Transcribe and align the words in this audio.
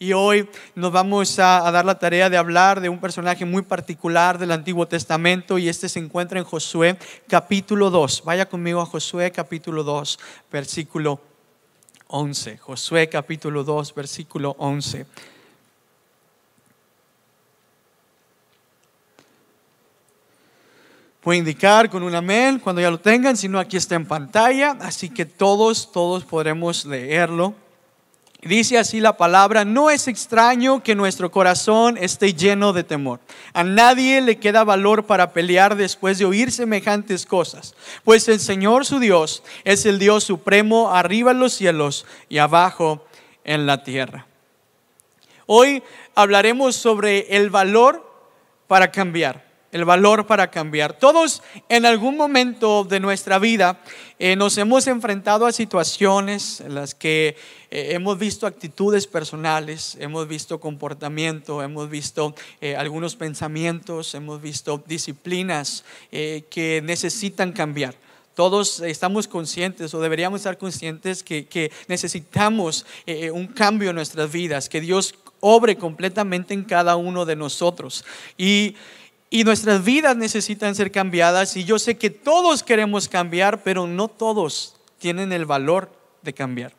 Y 0.00 0.12
hoy 0.12 0.48
nos 0.76 0.92
vamos 0.92 1.40
a, 1.40 1.68
dar 1.72 1.84
la 1.84 1.98
tarea 1.98 2.30
de 2.30 2.36
hablar 2.36 2.80
de 2.80 2.88
un 2.88 3.00
personaje 3.00 3.44
muy 3.44 3.62
particular 3.62 4.38
del 4.38 4.52
Antiguo 4.52 4.86
Testamento 4.86 5.58
y 5.58 5.68
este 5.68 5.88
se 5.88 5.98
encuentra 5.98 6.38
en 6.38 6.44
Josué 6.44 6.96
capítulo 7.26 7.90
2. 7.90 8.22
Vaya 8.24 8.48
conmigo 8.48 8.80
a 8.80 8.86
Josué 8.86 9.32
capítulo 9.32 9.82
2, 9.82 10.20
versículo 10.52 11.20
11. 12.06 12.58
Josué 12.58 13.08
capítulo 13.08 13.64
2, 13.64 13.92
versículo 13.92 14.54
11. 14.60 15.04
Puede 21.20 21.40
indicar 21.40 21.90
con 21.90 22.04
un 22.04 22.14
amén 22.14 22.60
cuando 22.60 22.80
ya 22.80 22.92
lo 22.92 23.00
tengan, 23.00 23.36
si 23.36 23.48
no 23.48 23.58
aquí 23.58 23.76
está 23.76 23.96
en 23.96 24.06
pantalla, 24.06 24.76
así 24.80 25.10
que 25.10 25.26
todos, 25.26 25.90
todos 25.90 26.22
podremos 26.22 26.84
leerlo. 26.84 27.52
Dice 28.40 28.78
así 28.78 29.00
la 29.00 29.16
palabra, 29.16 29.64
no 29.64 29.90
es 29.90 30.06
extraño 30.06 30.80
que 30.84 30.94
nuestro 30.94 31.32
corazón 31.32 31.98
esté 31.98 32.34
lleno 32.34 32.72
de 32.72 32.84
temor. 32.84 33.18
A 33.52 33.64
nadie 33.64 34.20
le 34.20 34.38
queda 34.38 34.62
valor 34.62 35.06
para 35.06 35.32
pelear 35.32 35.74
después 35.74 36.18
de 36.18 36.24
oír 36.24 36.52
semejantes 36.52 37.26
cosas, 37.26 37.74
pues 38.04 38.28
el 38.28 38.38
Señor 38.38 38.86
su 38.86 39.00
Dios 39.00 39.42
es 39.64 39.86
el 39.86 39.98
Dios 39.98 40.22
supremo 40.22 40.94
arriba 40.94 41.32
en 41.32 41.40
los 41.40 41.52
cielos 41.52 42.06
y 42.28 42.38
abajo 42.38 43.04
en 43.42 43.66
la 43.66 43.82
tierra. 43.82 44.26
Hoy 45.46 45.82
hablaremos 46.14 46.76
sobre 46.76 47.36
el 47.36 47.50
valor 47.50 48.08
para 48.68 48.92
cambiar 48.92 49.47
el 49.72 49.84
valor 49.84 50.26
para 50.26 50.50
cambiar. 50.50 50.98
Todos 50.98 51.42
en 51.68 51.84
algún 51.84 52.16
momento 52.16 52.84
de 52.84 53.00
nuestra 53.00 53.38
vida 53.38 53.80
eh, 54.18 54.34
nos 54.34 54.56
hemos 54.58 54.86
enfrentado 54.86 55.46
a 55.46 55.52
situaciones 55.52 56.60
en 56.60 56.74
las 56.74 56.94
que 56.94 57.36
eh, 57.70 57.88
hemos 57.90 58.18
visto 58.18 58.46
actitudes 58.46 59.06
personales, 59.06 59.96
hemos 60.00 60.26
visto 60.26 60.58
comportamiento, 60.58 61.62
hemos 61.62 61.90
visto 61.90 62.34
eh, 62.60 62.76
algunos 62.76 63.14
pensamientos, 63.14 64.14
hemos 64.14 64.40
visto 64.40 64.82
disciplinas 64.86 65.84
que 66.10 66.80
necesitan 66.82 67.52
cambiar. 67.52 67.94
Todos 68.34 68.80
estamos 68.80 69.26
conscientes 69.26 69.92
o 69.94 70.00
deberíamos 70.00 70.40
estar 70.40 70.56
conscientes 70.58 71.22
que, 71.22 71.46
que 71.46 71.72
necesitamos 71.88 72.86
un 73.32 73.48
cambio 73.48 73.90
en 73.90 73.96
nuestras 73.96 74.30
vidas, 74.30 74.68
que 74.68 74.80
Dios 74.80 75.14
obre 75.40 75.76
completamente 75.76 76.54
en 76.54 76.64
cada 76.64 76.96
uno 76.96 77.24
de 77.24 77.36
nosotros. 77.36 78.04
Y 78.36 78.76
y 79.30 79.44
nuestras 79.44 79.84
vidas 79.84 80.16
necesitan 80.16 80.74
ser 80.74 80.90
cambiadas 80.90 81.56
y 81.56 81.64
yo 81.64 81.78
sé 81.78 81.98
que 81.98 82.10
todos 82.10 82.62
queremos 82.62 83.08
cambiar, 83.08 83.62
pero 83.62 83.86
no 83.86 84.08
todos 84.08 84.76
tienen 84.98 85.32
el 85.32 85.44
valor 85.44 85.90
de 86.22 86.32
cambiar. 86.32 86.72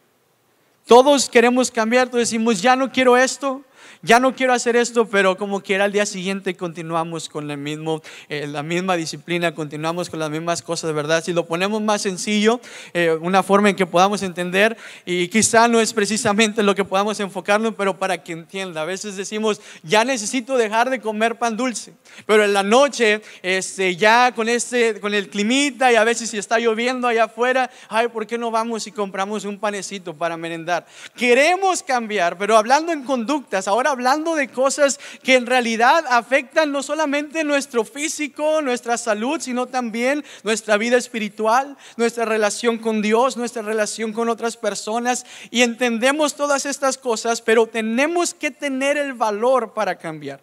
Todos 0.85 1.29
queremos 1.29 1.69
cambiar, 1.69 2.07
todos 2.07 2.21
decimos, 2.21 2.61
ya 2.61 2.75
no 2.75 2.91
quiero 2.91 3.15
esto, 3.15 3.63
ya 4.01 4.19
no 4.19 4.33
quiero 4.33 4.53
hacer 4.53 4.75
esto, 4.77 5.07
pero 5.09 5.37
como 5.37 5.61
quiera 5.61 5.83
al 5.83 5.91
día 5.91 6.05
siguiente 6.05 6.55
continuamos 6.55 7.27
con 7.27 7.51
el 7.51 7.57
mismo, 7.57 8.01
eh, 8.29 8.47
la 8.47 8.63
misma 8.63 8.95
disciplina, 8.95 9.53
continuamos 9.53 10.09
con 10.09 10.19
las 10.19 10.29
mismas 10.29 10.61
cosas, 10.61 10.93
¿verdad? 10.93 11.21
Si 11.23 11.33
lo 11.33 11.45
ponemos 11.45 11.81
más 11.81 12.01
sencillo, 12.01 12.61
eh, 12.93 13.11
una 13.19 13.43
forma 13.43 13.69
en 13.69 13.75
que 13.75 13.85
podamos 13.85 14.23
entender, 14.23 14.77
y 15.05 15.27
quizá 15.27 15.67
no 15.67 15.81
es 15.81 15.93
precisamente 15.93 16.63
lo 16.63 16.75
que 16.75 16.85
podamos 16.85 17.19
enfocarnos, 17.19 17.73
pero 17.75 17.97
para 17.97 18.23
que 18.23 18.31
entienda, 18.31 18.83
a 18.83 18.85
veces 18.85 19.17
decimos, 19.17 19.59
ya 19.83 20.05
necesito 20.05 20.55
dejar 20.55 20.89
de 20.89 21.01
comer 21.01 21.37
pan 21.37 21.57
dulce, 21.57 21.93
pero 22.25 22.45
en 22.45 22.53
la 22.53 22.63
noche, 22.63 23.21
este, 23.41 23.97
ya 23.97 24.33
con, 24.33 24.47
este, 24.47 25.01
con 25.01 25.13
el 25.13 25.29
climita 25.29 25.91
y 25.91 25.95
a 25.95 26.05
veces 26.05 26.29
si 26.29 26.37
está 26.37 26.57
lloviendo 26.57 27.07
allá 27.07 27.25
afuera, 27.25 27.69
ay, 27.89 28.07
¿por 28.07 28.25
qué 28.25 28.37
no 28.37 28.49
vamos 28.49 28.87
y 28.87 28.91
compramos 28.93 29.43
un 29.43 29.59
panecito 29.59 30.13
para 30.13 30.37
merendar? 30.37 30.85
Queremos 31.17 31.83
cambiar, 31.83 32.37
pero 32.37 32.55
hablando 32.55 32.93
en 32.93 33.03
conductas, 33.03 33.67
ahora 33.67 33.88
hablando 33.89 34.35
de 34.35 34.47
cosas 34.47 34.99
que 35.23 35.35
en 35.35 35.45
realidad 35.45 36.05
afectan 36.09 36.71
no 36.71 36.81
solamente 36.83 37.43
nuestro 37.43 37.83
físico, 37.83 38.61
nuestra 38.61 38.97
salud, 38.97 39.41
sino 39.41 39.67
también 39.67 40.23
nuestra 40.43 40.77
vida 40.77 40.97
espiritual, 40.97 41.77
nuestra 41.97 42.25
relación 42.25 42.77
con 42.77 43.01
Dios, 43.01 43.37
nuestra 43.37 43.61
relación 43.61 44.13
con 44.13 44.29
otras 44.29 44.57
personas. 44.57 45.25
Y 45.51 45.61
entendemos 45.61 46.35
todas 46.35 46.65
estas 46.65 46.97
cosas, 46.97 47.41
pero 47.41 47.67
tenemos 47.67 48.33
que 48.33 48.51
tener 48.51 48.97
el 48.97 49.13
valor 49.13 49.73
para 49.73 49.97
cambiar. 49.97 50.41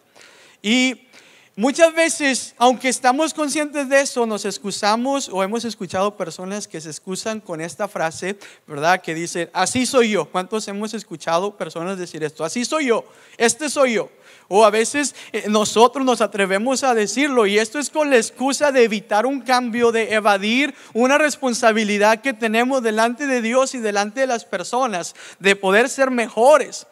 Y 0.61 1.06
Muchas 1.59 1.91
veces, 1.95 2.53
aunque 2.59 2.87
estamos 2.87 3.33
conscientes 3.33 3.89
de 3.89 4.01
eso, 4.01 4.27
nos 4.27 4.45
excusamos 4.45 5.27
o 5.27 5.41
hemos 5.41 5.65
escuchado 5.65 6.15
personas 6.15 6.67
que 6.67 6.79
se 6.79 6.89
excusan 6.89 7.39
con 7.39 7.61
esta 7.61 7.87
frase, 7.87 8.37
¿verdad? 8.67 9.01
Que 9.01 9.15
dicen, 9.15 9.49
así 9.53 9.87
soy 9.87 10.11
yo. 10.11 10.25
¿Cuántos 10.25 10.67
hemos 10.67 10.93
escuchado 10.93 11.57
personas 11.57 11.97
decir 11.97 12.23
esto? 12.23 12.45
Así 12.45 12.63
soy 12.63 12.85
yo, 12.85 13.05
este 13.37 13.71
soy 13.71 13.93
yo. 13.93 14.11
O 14.49 14.65
a 14.65 14.69
veces 14.69 15.15
eh, 15.33 15.45
nosotros 15.49 16.05
nos 16.05 16.21
atrevemos 16.21 16.83
a 16.83 16.93
decirlo 16.93 17.47
y 17.47 17.57
esto 17.57 17.79
es 17.79 17.89
con 17.89 18.11
la 18.11 18.17
excusa 18.17 18.71
de 18.71 18.83
evitar 18.83 19.25
un 19.25 19.41
cambio, 19.41 19.91
de 19.91 20.13
evadir 20.13 20.75
una 20.93 21.17
responsabilidad 21.17 22.21
que 22.21 22.33
tenemos 22.33 22.83
delante 22.83 23.25
de 23.25 23.41
Dios 23.41 23.73
y 23.73 23.79
delante 23.79 24.19
de 24.19 24.27
las 24.27 24.45
personas, 24.45 25.15
de 25.39 25.55
poder 25.55 25.89
ser 25.89 26.11
mejores. 26.11 26.85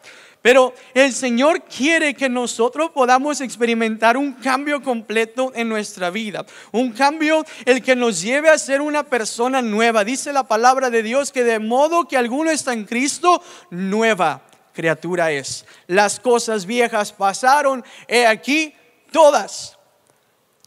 Pero 0.46 0.74
el 0.94 1.12
Señor 1.12 1.64
quiere 1.64 2.14
que 2.14 2.28
nosotros 2.28 2.92
podamos 2.92 3.40
experimentar 3.40 4.16
un 4.16 4.32
cambio 4.34 4.80
completo 4.80 5.50
en 5.56 5.68
nuestra 5.68 6.08
vida. 6.10 6.46
Un 6.70 6.92
cambio 6.92 7.44
el 7.64 7.82
que 7.82 7.96
nos 7.96 8.22
lleve 8.22 8.48
a 8.48 8.56
ser 8.56 8.80
una 8.80 9.02
persona 9.02 9.60
nueva. 9.60 10.04
Dice 10.04 10.32
la 10.32 10.44
palabra 10.44 10.88
de 10.88 11.02
Dios 11.02 11.32
que 11.32 11.42
de 11.42 11.58
modo 11.58 12.06
que 12.06 12.16
alguno 12.16 12.52
está 12.52 12.72
en 12.72 12.84
Cristo, 12.84 13.42
nueva 13.70 14.40
criatura 14.72 15.32
es. 15.32 15.66
Las 15.88 16.20
cosas 16.20 16.64
viejas 16.64 17.12
pasaron, 17.12 17.84
he 18.06 18.24
aquí, 18.24 18.72
todas, 19.10 19.76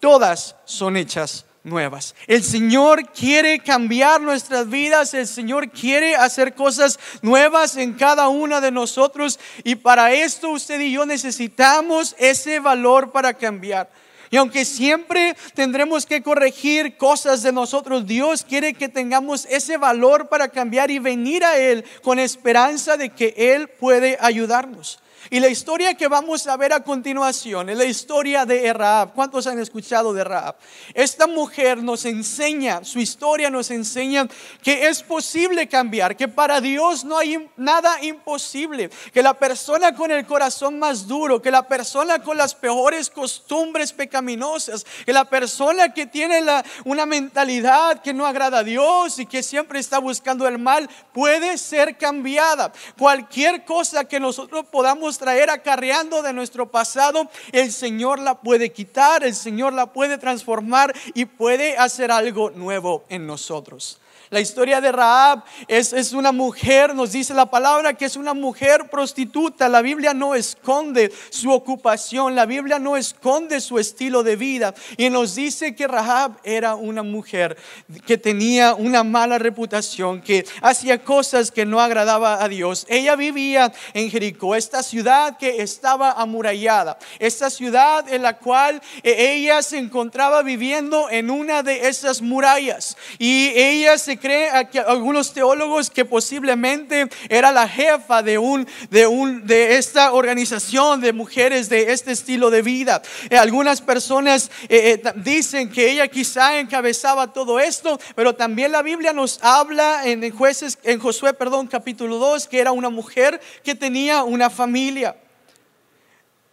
todas 0.01 0.57
son 0.65 0.97
hechas 0.97 1.45
nuevas. 1.63 2.15
El 2.27 2.43
Señor 2.43 3.11
quiere 3.11 3.59
cambiar 3.59 4.21
nuestras 4.21 4.69
vidas, 4.69 5.13
el 5.13 5.27
Señor 5.27 5.69
quiere 5.69 6.15
hacer 6.15 6.55
cosas 6.55 6.99
nuevas 7.21 7.77
en 7.77 7.93
cada 7.93 8.27
una 8.29 8.61
de 8.61 8.71
nosotros 8.71 9.39
y 9.63 9.75
para 9.75 10.13
esto 10.13 10.49
usted 10.49 10.79
y 10.79 10.91
yo 10.91 11.05
necesitamos 11.05 12.15
ese 12.17 12.59
valor 12.59 13.11
para 13.11 13.33
cambiar. 13.33 13.89
Y 14.31 14.37
aunque 14.37 14.63
siempre 14.63 15.35
tendremos 15.55 16.05
que 16.05 16.21
corregir 16.21 16.97
cosas 16.97 17.41
de 17.41 17.51
nosotros, 17.51 18.05
Dios 18.05 18.43
quiere 18.43 18.75
que 18.75 18.87
tengamos 18.87 19.45
ese 19.49 19.77
valor 19.77 20.29
para 20.29 20.49
cambiar 20.49 20.91
y 20.91 20.99
venir 20.99 21.43
a 21.43 21.57
Él 21.57 21.83
con 22.03 22.19
esperanza 22.19 22.95
de 22.95 23.09
que 23.09 23.33
Él 23.35 23.69
puede 23.69 24.17
ayudarnos. 24.21 24.99
Y 25.31 25.39
la 25.39 25.47
historia 25.47 25.93
que 25.93 26.07
vamos 26.07 26.47
a 26.47 26.57
ver 26.57 26.73
a 26.73 26.83
continuación 26.83 27.69
es 27.69 27.77
la 27.77 27.85
historia 27.85 28.47
de 28.47 28.73
Rahab. 28.73 29.13
¿Cuántos 29.13 29.45
han 29.45 29.59
escuchado 29.59 30.11
de 30.11 30.23
Rahab? 30.23 30.55
Esta 30.95 31.27
mujer 31.27 31.83
nos 31.83 32.05
enseña, 32.05 32.83
su 32.83 32.99
historia 32.99 33.51
nos 33.51 33.69
enseña 33.69 34.27
que 34.63 34.87
es 34.87 35.03
posible 35.03 35.67
cambiar, 35.67 36.17
que 36.17 36.27
para 36.27 36.59
Dios 36.59 37.03
no 37.03 37.15
hay 37.15 37.47
nada 37.57 38.03
imposible, 38.03 38.89
que 39.13 39.21
la 39.21 39.35
persona 39.35 39.93
con 39.93 40.09
el 40.09 40.25
corazón 40.25 40.79
más 40.79 41.07
duro, 41.07 41.39
que 41.39 41.51
la 41.51 41.67
persona 41.67 42.23
con 42.23 42.35
las 42.35 42.55
peores 42.55 43.11
costumbres 43.11 43.93
pecaminosas, 43.93 44.83
que 45.05 45.13
la 45.13 45.25
persona 45.25 45.93
que 45.93 46.07
tiene 46.07 46.43
una 46.85 47.05
mentalidad 47.05 48.01
que 48.01 48.15
no 48.15 48.25
agrada 48.25 48.59
a 48.59 48.63
Dios 48.63 49.19
y 49.19 49.27
que 49.27 49.43
siempre 49.43 49.79
está 49.79 49.99
buscando 49.99 50.47
el 50.47 50.57
mal, 50.57 50.89
puede 51.13 51.59
ser 51.59 51.97
cambiada. 51.97 52.71
Cualquier 52.97 53.63
cosa 53.63 54.05
que 54.05 54.19
nosotros 54.19 54.65
podamos 54.71 55.18
traer 55.19 55.51
acarreando 55.51 56.23
de 56.23 56.33
nuestro 56.33 56.71
pasado, 56.71 57.29
el 57.51 57.71
Señor 57.71 58.17
la 58.17 58.41
puede 58.41 58.71
quitar, 58.71 59.23
el 59.23 59.35
Señor 59.35 59.73
la 59.73 59.93
puede 59.93 60.17
transformar 60.17 60.95
y 61.13 61.25
puede 61.25 61.77
hacer 61.77 62.11
algo 62.11 62.49
nuevo 62.49 63.03
en 63.09 63.27
nosotros. 63.27 63.99
La 64.31 64.39
historia 64.39 64.79
de 64.79 64.91
Raab 64.91 65.43
es, 65.67 65.91
es, 65.91 66.13
una 66.13 66.31
mujer, 66.31 66.93
nos 66.93 67.13
dice 67.13 67.33
la 67.33 67.49
palabra 67.49 67.95
que 67.95 68.05
es 68.05 68.15
una 68.15 68.35
mujer 68.35 68.87
prostituta. 68.87 69.67
La 69.67 69.81
Biblia 69.81 70.13
no 70.13 70.35
esconde 70.35 71.11
su 71.31 71.51
ocupación, 71.51 72.35
la 72.35 72.45
Biblia 72.45 72.77
no 72.77 72.95
esconde 72.95 73.59
su 73.59 73.79
estilo 73.79 74.21
de 74.21 74.35
vida. 74.35 74.75
Y 74.97 75.09
nos 75.09 75.33
dice 75.33 75.73
que 75.73 75.87
Rahab 75.87 76.33
era 76.43 76.75
una 76.75 77.01
mujer 77.01 77.57
que 78.05 78.19
tenía 78.19 78.75
una 78.75 79.03
mala 79.03 79.39
reputación, 79.39 80.21
que 80.21 80.45
hacía 80.61 81.03
cosas 81.03 81.49
que 81.49 81.65
no 81.65 81.79
agradaba 81.79 82.43
a 82.43 82.47
Dios. 82.47 82.85
Ella 82.87 83.15
vivía 83.15 83.73
en 83.95 84.11
Jericó, 84.11 84.55
esta 84.55 84.83
ciudad 84.83 85.37
que 85.37 85.63
estaba 85.63 86.11
amurallada, 86.11 86.99
esta 87.17 87.49
ciudad 87.49 88.07
en 88.13 88.21
la 88.21 88.37
cual 88.37 88.79
eh, 89.01 89.33
ella 89.33 89.63
se 89.63 89.79
encontraba 89.79 90.43
viviendo 90.43 91.09
en 91.09 91.31
una 91.31 91.63
de 91.63 91.87
esas 91.87 92.21
murallas. 92.21 92.95
Y 93.17 93.47
ella 93.55 93.97
se 93.97 94.18
cree, 94.19 94.49
algunos 94.85 95.33
teólogos 95.33 95.89
que 95.89 96.05
posiblemente 96.05 97.07
era 97.29 97.51
la 97.51 97.67
jefa 97.67 98.21
de, 98.21 98.37
un, 98.37 98.67
de, 98.89 99.07
un, 99.07 99.45
de 99.45 99.77
esta 99.77 100.13
organización 100.13 101.01
de 101.01 101.13
mujeres 101.13 101.69
de 101.69 101.91
este 101.91 102.11
estilo 102.11 102.49
de 102.49 102.61
vida. 102.61 103.01
Eh, 103.29 103.37
algunas 103.37 103.81
personas 103.81 104.51
eh, 104.69 105.01
eh, 105.03 105.13
dicen 105.15 105.69
que 105.69 105.91
ella 105.91 106.07
quizá 106.07 106.59
encabezaba 106.59 107.33
todo 107.33 107.59
esto, 107.59 107.99
pero 108.15 108.35
también 108.35 108.71
la 108.71 108.81
Biblia 108.81 109.13
nos 109.13 109.39
habla 109.41 110.01
en, 110.05 110.29
jueces, 110.31 110.77
en 110.83 110.99
Josué, 110.99 111.33
perdón, 111.33 111.67
capítulo 111.67 112.17
2, 112.17 112.47
que 112.47 112.59
era 112.59 112.71
una 112.71 112.89
mujer 112.89 113.39
que 113.63 113.75
tenía 113.75 114.23
una 114.23 114.49
familia. 114.49 115.15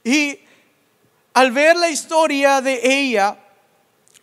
Y 0.04 0.38
al 1.34 1.50
ver 1.50 1.76
la 1.76 1.90
historia 1.90 2.60
de 2.60 2.80
ella, 2.82 3.36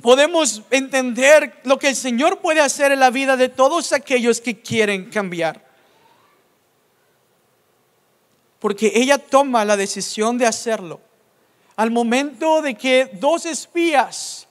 podemos 0.04 0.62
entender 0.70 1.62
lo 1.64 1.80
que 1.80 1.88
el 1.88 1.96
Señor 1.96 2.42
puede 2.42 2.60
hacer 2.60 2.92
en 2.92 3.00
la 3.00 3.10
vida 3.10 3.38
de 3.38 3.48
todos 3.48 3.94
aquellos 3.94 4.42
que 4.42 4.60
quieren 4.60 5.10
cambiar. 5.10 5.66
Porque 8.60 8.92
ella 8.94 9.18
toma 9.18 9.64
la 9.64 9.78
decisión 9.78 10.38
de 10.38 10.46
hacerlo. 10.46 11.00
Al 11.78 11.90
momento 11.90 12.62
de 12.62 12.76
que 12.76 13.12
dos 13.14 13.46
espías 13.46 14.50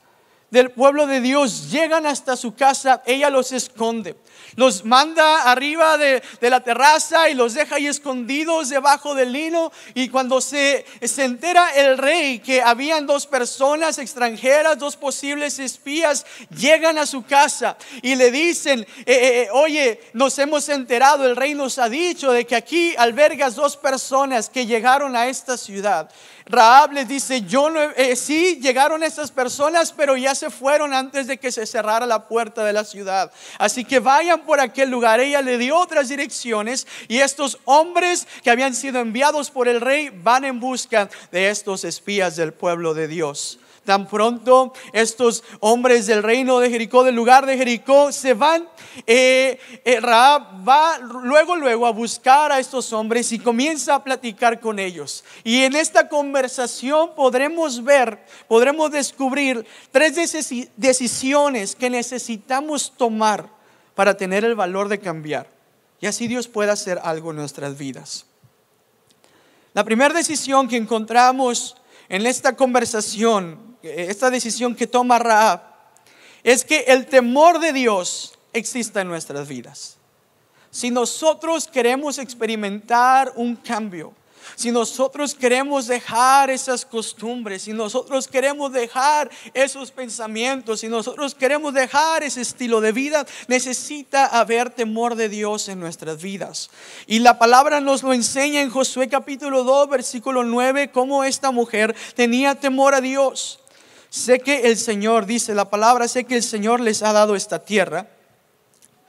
del 0.52 0.70
pueblo 0.70 1.08
de 1.08 1.20
Dios 1.20 1.72
llegan 1.72 2.06
hasta 2.06 2.36
su 2.36 2.54
casa, 2.54 3.02
ella 3.04 3.28
los 3.28 3.50
esconde 3.50 4.14
los 4.56 4.84
manda 4.84 5.50
arriba 5.50 5.96
de, 5.98 6.22
la 6.40 6.60
terraza 6.60 7.30
y 7.30 7.34
los 7.34 7.54
deja 7.54 7.76
ahí 7.76 7.86
escondidos 7.86 8.68
debajo 8.68 9.14
del 9.14 9.32
lino. 9.32 9.72
Y 9.94 10.08
cuando 10.08 10.40
se, 10.40 10.84
se 11.02 11.24
entera 11.24 11.70
el 11.70 11.98
rey 11.98 12.40
que 12.40 12.60
habían 12.60 13.06
dos 13.06 13.26
personas 13.26 13.98
extranjeras, 13.98 14.78
dos 14.78 14.96
posibles 14.96 15.58
espías, 15.58 16.26
llegan 16.50 16.98
a 16.98 17.06
su 17.06 17.24
casa 17.24 17.76
y 18.02 18.14
le 18.14 18.30
dicen, 18.30 18.80
eh, 18.80 18.86
eh, 19.06 19.42
eh, 19.42 19.48
oye, 19.52 20.00
nos 20.12 20.38
hemos 20.38 20.68
enterado, 20.68 21.24
el 21.24 21.36
rey 21.36 21.54
nos 21.54 21.78
ha 21.78 21.88
dicho 21.88 22.32
de 22.32 22.46
que 22.46 22.56
aquí 22.56 22.94
albergas 22.98 23.54
dos 23.54 23.76
personas 23.76 24.48
que 24.48 24.66
llegaron 24.66 25.16
a 25.16 25.28
esta 25.28 25.56
ciudad. 25.56 26.10
Raab 26.46 26.92
les 26.92 27.08
dice, 27.08 27.42
yo 27.42 27.70
no, 27.70 27.80
eh, 27.80 28.16
sí 28.16 28.58
llegaron 28.60 29.02
esas 29.02 29.30
personas, 29.30 29.92
pero 29.92 30.16
ya 30.16 30.34
se 30.34 30.50
fueron 30.50 30.92
antes 30.92 31.26
de 31.26 31.38
que 31.38 31.52
se 31.52 31.66
cerrara 31.66 32.06
la 32.06 32.26
puerta 32.26 32.64
de 32.64 32.72
la 32.72 32.84
ciudad. 32.84 33.32
Así 33.58 33.84
que 33.84 34.00
vayan 34.00 34.40
por 34.40 34.60
aquel 34.60 34.90
lugar. 34.90 35.20
Ella 35.20 35.42
le 35.42 35.58
dio 35.58 35.78
otras 35.78 36.08
direcciones 36.08 36.86
y 37.08 37.18
estos 37.18 37.58
hombres 37.64 38.26
que 38.42 38.50
habían 38.50 38.74
sido 38.74 39.00
enviados 39.00 39.50
por 39.50 39.68
el 39.68 39.80
rey 39.80 40.10
van 40.10 40.44
en 40.44 40.60
busca 40.60 41.08
de 41.30 41.50
estos 41.50 41.84
espías 41.84 42.36
del 42.36 42.52
pueblo 42.52 42.94
de 42.94 43.08
Dios. 43.08 43.58
Tan 43.84 44.06
pronto 44.06 44.72
estos 44.92 45.42
hombres 45.58 46.06
del 46.06 46.22
reino 46.22 46.60
de 46.60 46.70
Jericó, 46.70 47.02
del 47.02 47.16
lugar 47.16 47.46
de 47.46 47.56
Jericó, 47.56 48.12
se 48.12 48.32
van. 48.32 48.68
Eh, 49.06 49.58
eh, 49.84 50.00
Raab 50.00 50.68
va 50.68 50.98
luego, 50.98 51.56
luego 51.56 51.86
a 51.86 51.90
buscar 51.90 52.52
a 52.52 52.60
estos 52.60 52.92
hombres 52.92 53.32
y 53.32 53.40
comienza 53.40 53.96
a 53.96 54.04
platicar 54.04 54.60
con 54.60 54.78
ellos. 54.78 55.24
Y 55.42 55.62
en 55.62 55.74
esta 55.74 56.08
conversación 56.08 57.10
podremos 57.16 57.82
ver, 57.82 58.24
podremos 58.46 58.92
descubrir 58.92 59.66
tres 59.90 60.14
decisiones 60.76 61.74
que 61.74 61.90
necesitamos 61.90 62.92
tomar 62.96 63.48
para 63.96 64.16
tener 64.16 64.44
el 64.44 64.54
valor 64.54 64.88
de 64.88 65.00
cambiar. 65.00 65.48
Y 66.00 66.06
así 66.06 66.28
Dios 66.28 66.46
pueda 66.46 66.72
hacer 66.72 67.00
algo 67.02 67.30
en 67.30 67.36
nuestras 67.36 67.76
vidas. 67.76 68.26
La 69.74 69.84
primera 69.84 70.14
decisión 70.14 70.68
que 70.68 70.76
encontramos 70.76 71.76
en 72.08 72.26
esta 72.26 72.54
conversación 72.54 73.71
esta 73.82 74.30
decisión 74.30 74.74
que 74.74 74.86
toma 74.86 75.18
Raab, 75.18 75.60
es 76.42 76.64
que 76.64 76.80
el 76.88 77.06
temor 77.06 77.60
de 77.60 77.72
Dios 77.72 78.38
exista 78.52 79.00
en 79.00 79.08
nuestras 79.08 79.48
vidas. 79.48 79.96
Si 80.70 80.90
nosotros 80.90 81.68
queremos 81.68 82.18
experimentar 82.18 83.32
un 83.36 83.56
cambio, 83.56 84.14
si 84.56 84.70
nosotros 84.70 85.34
queremos 85.34 85.86
dejar 85.86 86.50
esas 86.50 86.84
costumbres, 86.84 87.62
si 87.62 87.72
nosotros 87.72 88.28
queremos 88.28 88.72
dejar 88.72 89.30
esos 89.54 89.90
pensamientos, 89.90 90.80
si 90.80 90.88
nosotros 90.88 91.34
queremos 91.34 91.74
dejar 91.74 92.22
ese 92.22 92.40
estilo 92.40 92.80
de 92.80 92.92
vida, 92.92 93.26
necesita 93.48 94.26
haber 94.26 94.70
temor 94.70 95.14
de 95.14 95.28
Dios 95.28 95.68
en 95.68 95.80
nuestras 95.80 96.20
vidas. 96.20 96.70
Y 97.06 97.20
la 97.20 97.38
palabra 97.38 97.80
nos 97.80 98.02
lo 98.02 98.12
enseña 98.12 98.60
en 98.60 98.70
Josué 98.70 99.08
capítulo 99.08 99.64
2, 99.64 99.88
versículo 99.88 100.44
9, 100.44 100.90
cómo 100.90 101.24
esta 101.24 101.50
mujer 101.50 101.94
tenía 102.14 102.54
temor 102.54 102.94
a 102.94 103.00
Dios. 103.00 103.60
Sé 104.12 104.40
que 104.40 104.68
el 104.68 104.76
Señor, 104.76 105.24
dice 105.24 105.54
la 105.54 105.70
palabra, 105.70 106.06
sé 106.06 106.24
que 106.24 106.36
el 106.36 106.42
Señor 106.42 106.80
les 106.80 107.02
ha 107.02 107.14
dado 107.14 107.34
esta 107.34 107.64
tierra. 107.64 108.10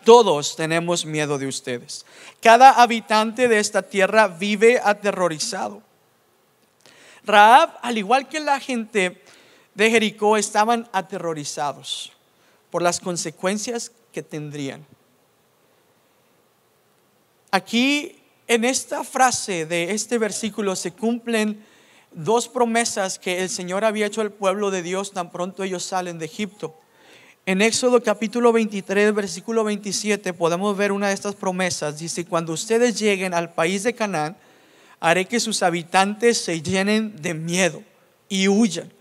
Todos 0.06 0.56
tenemos 0.56 1.06
miedo 1.06 1.38
de 1.38 1.46
ustedes. 1.46 2.06
Cada 2.42 2.82
habitante 2.82 3.50
de 3.50 3.60
esta 3.60 3.82
tierra 3.82 4.30
vive 4.30 4.80
aterrorizado. 4.82 5.84
Raab, 7.26 7.80
al 7.82 7.98
igual 7.98 8.30
que 8.30 8.40
la 8.40 8.62
gente 8.62 9.22
de 9.74 9.92
Jericó, 9.92 10.38
estaban 10.38 10.88
aterrorizados 10.94 12.14
por 12.72 12.82
las 12.82 13.02
consecuencias 13.02 13.92
que 14.14 14.24
tendrían. 14.24 14.86
Aquí, 17.52 18.22
en 18.48 18.64
esta 18.64 19.04
frase 19.04 19.66
de 19.66 19.92
este 19.92 20.18
versículo, 20.18 20.78
se 20.78 20.94
cumplen 20.94 21.73
dos 22.16 22.48
promesas 22.48 23.20
que 23.20 23.42
el 23.42 23.50
Señor 23.50 23.86
había 23.86 24.06
hecho 24.06 24.22
al 24.22 24.32
pueblo 24.32 24.72
de 24.72 24.82
Dios 24.82 25.12
tan 25.12 25.32
pronto 25.32 25.64
ellos 25.64 25.84
salen 25.84 26.20
de 26.20 26.26
Egipto. 26.26 26.76
En 27.46 27.62
Éxodo 27.62 28.02
capítulo 28.02 28.54
23, 28.54 29.14
versículo 29.14 29.64
27, 29.64 30.34
podemos 30.34 30.78
ver 30.78 30.92
una 30.92 31.10
de 31.10 31.14
estas 31.14 31.36
promesas. 31.36 32.00
Dice, 32.00 32.26
cuando 32.26 32.54
ustedes 32.54 32.98
lleguen 32.98 33.34
al 33.34 33.54
país 33.54 33.84
de 33.84 33.94
Canaán, 33.94 34.38
haré 35.00 35.26
que 35.26 35.40
sus 35.42 35.62
habitantes 35.62 36.38
se 36.38 36.62
llenen 36.62 37.22
de 37.22 37.34
miedo 37.34 37.84
y 38.30 38.48
huyan 38.48 38.92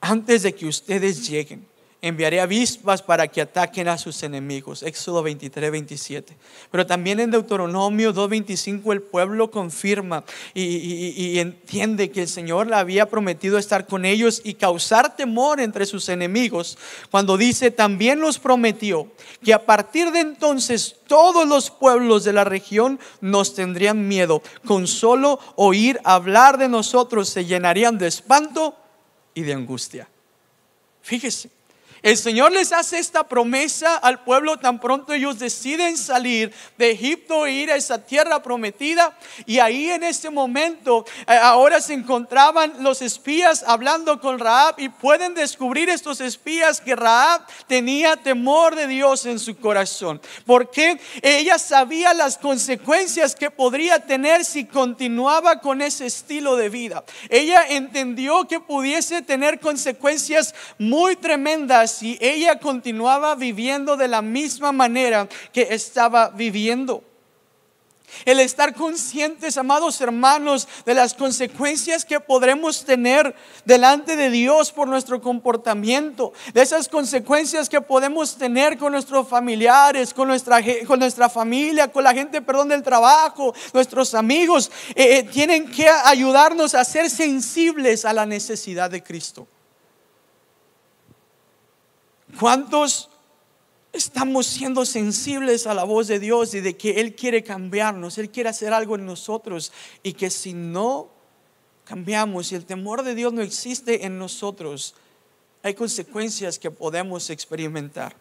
antes 0.00 0.42
de 0.42 0.52
que 0.52 0.66
ustedes 0.66 1.28
lleguen 1.28 1.64
enviaré 2.02 2.40
avispas 2.40 3.00
para 3.00 3.28
que 3.28 3.40
ataquen 3.40 3.86
a 3.86 3.96
sus 3.96 4.24
enemigos. 4.24 4.82
Éxodo 4.82 5.22
23, 5.22 5.70
27. 5.70 6.36
Pero 6.70 6.84
también 6.84 7.20
en 7.20 7.30
Deuteronomio 7.30 8.12
2.25 8.12 8.92
el 8.92 9.02
pueblo 9.02 9.52
confirma 9.52 10.24
y, 10.52 11.38
entiende 11.38 12.10
que 12.10 12.22
el 12.22 12.28
Señor 12.28 12.66
le 12.66 12.74
había 12.74 13.08
prometido 13.08 13.56
estar 13.56 13.86
con 13.86 14.04
ellos 14.04 14.42
y 14.44 14.54
causar 14.54 15.14
temor 15.14 15.60
entre 15.60 15.86
sus 15.86 16.08
enemigos. 16.08 16.76
Cuando 17.12 17.36
dice, 17.36 17.70
también 17.70 18.18
nos 18.18 18.40
prometió 18.40 19.06
que 19.44 19.54
a 19.54 19.64
partir 19.64 20.10
de 20.10 20.20
entonces 20.20 20.96
todos 21.06 21.46
los 21.46 21.70
pueblos 21.70 22.24
de 22.24 22.32
la 22.32 22.42
región 22.42 22.98
nos 23.20 23.54
tendrían 23.54 24.08
miedo. 24.08 24.42
Con 24.66 24.88
solo 24.88 25.38
oír 25.54 26.00
hablar 26.02 26.58
de 26.58 26.68
nosotros 26.68 27.28
se 27.28 27.44
llenarían 27.44 27.96
de 27.96 28.08
espanto 28.08 28.74
y 29.34 29.42
de 29.42 29.52
angustia. 29.52 30.08
Fíjese, 31.02 31.50
el 32.02 32.16
Señor 32.16 32.50
les 32.50 32.72
hace 32.72 32.98
esta 32.98 33.28
promesa 33.28 33.96
al 33.96 34.24
pueblo 34.24 34.56
tan 34.56 34.80
pronto 34.80 35.12
ellos 35.12 35.38
deciden 35.38 35.96
salir 35.96 36.52
de 36.76 36.90
Egipto 36.90 37.46
e 37.46 37.52
ir 37.52 37.70
a 37.70 37.76
esa 37.76 38.04
tierra 38.04 38.42
prometida. 38.42 39.16
Y 39.46 39.60
ahí 39.60 39.88
en 39.88 40.02
este 40.02 40.28
momento 40.28 41.04
eh, 41.28 41.38
ahora 41.40 41.80
se 41.80 41.94
encontraban 41.94 42.72
los 42.80 43.02
espías 43.02 43.62
hablando 43.64 44.20
con 44.20 44.40
Raab 44.40 44.80
y 44.80 44.88
pueden 44.88 45.34
descubrir 45.34 45.90
estos 45.90 46.20
espías 46.20 46.80
que 46.80 46.96
Raab 46.96 47.46
tenía 47.68 48.16
temor 48.16 48.74
de 48.74 48.88
Dios 48.88 49.24
en 49.26 49.38
su 49.38 49.56
corazón. 49.56 50.20
Porque 50.44 51.00
ella 51.22 51.56
sabía 51.58 52.14
las 52.14 52.36
consecuencias 52.36 53.36
que 53.36 53.50
podría 53.50 54.00
tener 54.00 54.44
si 54.44 54.64
continuaba 54.64 55.60
con 55.60 55.80
ese 55.80 56.06
estilo 56.06 56.56
de 56.56 56.68
vida. 56.68 57.04
Ella 57.28 57.64
entendió 57.68 58.48
que 58.48 58.58
pudiese 58.58 59.22
tener 59.22 59.60
consecuencias 59.60 60.52
muy 60.78 61.14
tremendas 61.14 61.91
si 61.94 62.18
ella 62.20 62.58
continuaba 62.58 63.34
viviendo 63.34 63.96
de 63.96 64.08
la 64.08 64.22
misma 64.22 64.72
manera 64.72 65.28
que 65.52 65.68
estaba 65.70 66.30
viviendo. 66.30 67.04
El 68.24 68.40
estar 68.40 68.74
conscientes, 68.74 69.56
amados 69.56 70.00
hermanos, 70.00 70.68
de 70.84 70.94
las 70.94 71.14
consecuencias 71.14 72.04
que 72.04 72.20
podremos 72.20 72.84
tener 72.84 73.34
delante 73.64 74.16
de 74.16 74.30
Dios 74.30 74.70
por 74.70 74.86
nuestro 74.86 75.20
comportamiento, 75.20 76.32
de 76.52 76.62
esas 76.62 76.88
consecuencias 76.88 77.68
que 77.68 77.80
podemos 77.80 78.36
tener 78.36 78.78
con 78.78 78.92
nuestros 78.92 79.26
familiares, 79.26 80.14
con 80.14 80.28
nuestra, 80.28 80.60
con 80.86 81.00
nuestra 81.00 81.28
familia, 81.28 81.88
con 81.88 82.04
la 82.04 82.14
gente, 82.14 82.42
perdón, 82.42 82.68
del 82.68 82.82
trabajo, 82.82 83.54
nuestros 83.72 84.14
amigos, 84.14 84.70
eh, 84.94 85.18
eh, 85.18 85.22
tienen 85.24 85.70
que 85.70 85.88
ayudarnos 85.88 86.74
a 86.74 86.84
ser 86.84 87.10
sensibles 87.10 88.04
a 88.04 88.12
la 88.12 88.26
necesidad 88.26 88.90
de 88.90 89.02
Cristo. 89.02 89.48
¿Cuántos 92.38 93.10
estamos 93.92 94.46
siendo 94.46 94.86
sensibles 94.86 95.66
a 95.66 95.74
la 95.74 95.84
voz 95.84 96.08
de 96.08 96.18
Dios 96.18 96.54
y 96.54 96.60
de 96.60 96.76
que 96.76 97.00
Él 97.00 97.14
quiere 97.14 97.42
cambiarnos, 97.42 98.18
Él 98.18 98.30
quiere 98.30 98.48
hacer 98.48 98.72
algo 98.72 98.96
en 98.96 99.06
nosotros 99.06 99.72
y 100.02 100.14
que 100.14 100.30
si 100.30 100.54
no 100.54 101.10
cambiamos, 101.84 102.48
si 102.48 102.54
el 102.54 102.64
temor 102.64 103.02
de 103.02 103.14
Dios 103.14 103.32
no 103.32 103.42
existe 103.42 104.06
en 104.06 104.18
nosotros, 104.18 104.94
hay 105.62 105.74
consecuencias 105.74 106.58
que 106.58 106.70
podemos 106.70 107.30
experimentar. 107.30 108.16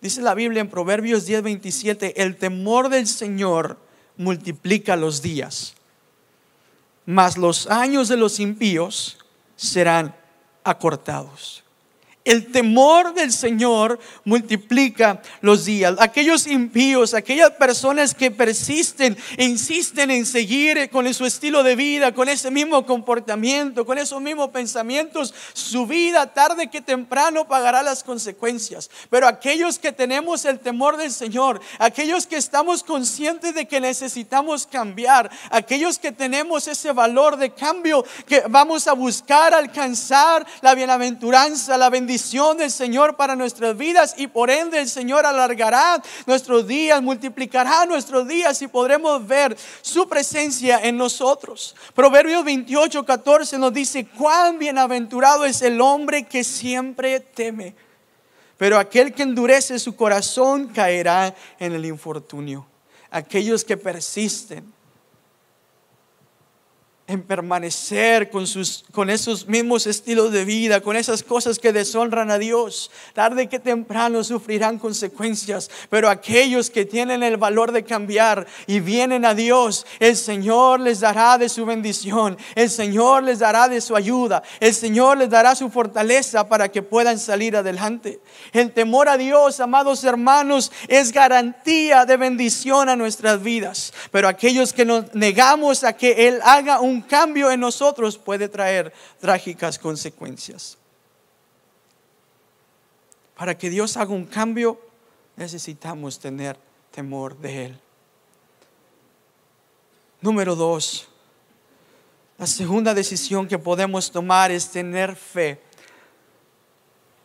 Dice 0.00 0.20
la 0.20 0.34
Biblia 0.34 0.60
en 0.60 0.68
Proverbios 0.68 1.26
10:27, 1.26 2.14
el 2.16 2.36
temor 2.36 2.88
del 2.88 3.06
Señor 3.06 3.78
multiplica 4.16 4.96
los 4.96 5.22
días, 5.22 5.74
mas 7.06 7.38
los 7.38 7.68
años 7.68 8.08
de 8.08 8.16
los 8.16 8.38
impíos 8.38 9.18
serán 9.56 10.14
acortados. 10.62 11.63
El 12.24 12.50
temor 12.50 13.12
del 13.12 13.30
Señor 13.30 14.00
multiplica 14.24 15.20
los 15.42 15.66
días. 15.66 15.94
Aquellos 15.98 16.46
impíos, 16.46 17.12
aquellas 17.12 17.50
personas 17.50 18.14
que 18.14 18.30
persisten 18.30 19.14
e 19.36 19.44
insisten 19.44 20.10
en 20.10 20.24
seguir 20.24 20.88
con 20.88 21.12
su 21.12 21.26
estilo 21.26 21.62
de 21.62 21.76
vida, 21.76 22.14
con 22.14 22.30
ese 22.30 22.50
mismo 22.50 22.86
comportamiento, 22.86 23.84
con 23.84 23.98
esos 23.98 24.22
mismos 24.22 24.48
pensamientos, 24.48 25.34
su 25.52 25.86
vida 25.86 26.32
tarde 26.32 26.70
que 26.70 26.80
temprano 26.80 27.46
pagará 27.46 27.82
las 27.82 28.02
consecuencias. 28.02 28.90
Pero 29.10 29.28
aquellos 29.28 29.78
que 29.78 29.92
tenemos 29.92 30.46
el 30.46 30.60
temor 30.60 30.96
del 30.96 31.12
Señor, 31.12 31.60
aquellos 31.78 32.26
que 32.26 32.36
estamos 32.36 32.82
conscientes 32.82 33.54
de 33.54 33.68
que 33.68 33.80
necesitamos 33.80 34.66
cambiar, 34.66 35.30
aquellos 35.50 35.98
que 35.98 36.10
tenemos 36.10 36.68
ese 36.68 36.90
valor 36.92 37.36
de 37.36 37.50
cambio, 37.50 38.02
que 38.26 38.44
vamos 38.48 38.88
a 38.88 38.94
buscar 38.94 39.52
alcanzar 39.52 40.46
la 40.62 40.74
bienaventuranza, 40.74 41.76
la 41.76 41.90
bendición 41.90 42.13
del 42.14 42.70
Señor 42.70 43.16
para 43.16 43.36
nuestras 43.36 43.76
vidas 43.76 44.14
y 44.16 44.26
por 44.26 44.50
ende 44.50 44.80
el 44.80 44.88
Señor 44.88 45.26
alargará 45.26 46.02
nuestros 46.26 46.66
días, 46.66 47.02
multiplicará 47.02 47.86
nuestros 47.86 48.26
días 48.28 48.60
y 48.62 48.68
podremos 48.68 49.26
ver 49.26 49.56
su 49.82 50.08
presencia 50.08 50.80
en 50.82 50.96
nosotros. 50.96 51.74
Proverbios 51.94 52.44
28, 52.44 53.04
14 53.04 53.58
nos 53.58 53.72
dice, 53.72 54.06
cuán 54.06 54.58
bienaventurado 54.58 55.44
es 55.44 55.62
el 55.62 55.80
hombre 55.80 56.24
que 56.24 56.44
siempre 56.44 57.20
teme, 57.20 57.74
pero 58.56 58.78
aquel 58.78 59.12
que 59.12 59.22
endurece 59.22 59.78
su 59.78 59.96
corazón 59.96 60.68
caerá 60.68 61.34
en 61.58 61.72
el 61.72 61.84
infortunio. 61.84 62.66
Aquellos 63.10 63.64
que 63.64 63.76
persisten 63.76 64.73
en 67.06 67.22
permanecer 67.22 68.30
con, 68.30 68.46
sus, 68.46 68.84
con 68.90 69.10
esos 69.10 69.46
mismos 69.46 69.86
estilos 69.86 70.32
de 70.32 70.46
vida, 70.46 70.80
con 70.80 70.96
esas 70.96 71.22
cosas 71.22 71.58
que 71.58 71.72
deshonran 71.72 72.30
a 72.30 72.38
Dios. 72.38 72.90
Tarde 73.12 73.46
que 73.46 73.58
temprano 73.58 74.24
sufrirán 74.24 74.78
consecuencias, 74.78 75.70
pero 75.90 76.08
aquellos 76.08 76.70
que 76.70 76.86
tienen 76.86 77.22
el 77.22 77.36
valor 77.36 77.72
de 77.72 77.84
cambiar 77.84 78.46
y 78.66 78.80
vienen 78.80 79.26
a 79.26 79.34
Dios, 79.34 79.86
el 80.00 80.16
Señor 80.16 80.80
les 80.80 81.00
dará 81.00 81.36
de 81.36 81.50
su 81.50 81.66
bendición, 81.66 82.38
el 82.54 82.70
Señor 82.70 83.24
les 83.24 83.38
dará 83.38 83.68
de 83.68 83.82
su 83.82 83.96
ayuda, 83.96 84.42
el 84.58 84.72
Señor 84.72 85.18
les 85.18 85.28
dará 85.28 85.54
su 85.54 85.68
fortaleza 85.68 86.48
para 86.48 86.70
que 86.70 86.82
puedan 86.82 87.18
salir 87.18 87.54
adelante. 87.54 88.20
El 88.54 88.72
temor 88.72 89.10
a 89.10 89.18
Dios, 89.18 89.60
amados 89.60 90.04
hermanos, 90.04 90.72
es 90.88 91.12
garantía 91.12 92.06
de 92.06 92.16
bendición 92.16 92.88
a 92.88 92.96
nuestras 92.96 93.42
vidas, 93.42 93.92
pero 94.10 94.26
aquellos 94.26 94.72
que 94.72 94.86
nos 94.86 95.14
negamos 95.14 95.84
a 95.84 95.92
que 95.92 96.28
Él 96.28 96.40
haga 96.42 96.80
un 96.80 96.93
un 96.94 97.02
cambio 97.02 97.50
en 97.50 97.60
nosotros 97.60 98.16
puede 98.16 98.48
traer 98.48 98.92
trágicas 99.20 99.78
consecuencias. 99.78 100.78
Para 103.36 103.58
que 103.58 103.68
Dios 103.68 103.96
haga 103.96 104.12
un 104.12 104.26
cambio, 104.26 104.80
necesitamos 105.36 106.20
tener 106.20 106.56
temor 106.92 107.36
de 107.38 107.66
Él. 107.66 107.80
Número 110.20 110.54
dos, 110.54 111.08
la 112.38 112.46
segunda 112.46 112.94
decisión 112.94 113.48
que 113.48 113.58
podemos 113.58 114.10
tomar 114.10 114.50
es 114.50 114.70
tener 114.70 115.16
fe 115.16 115.60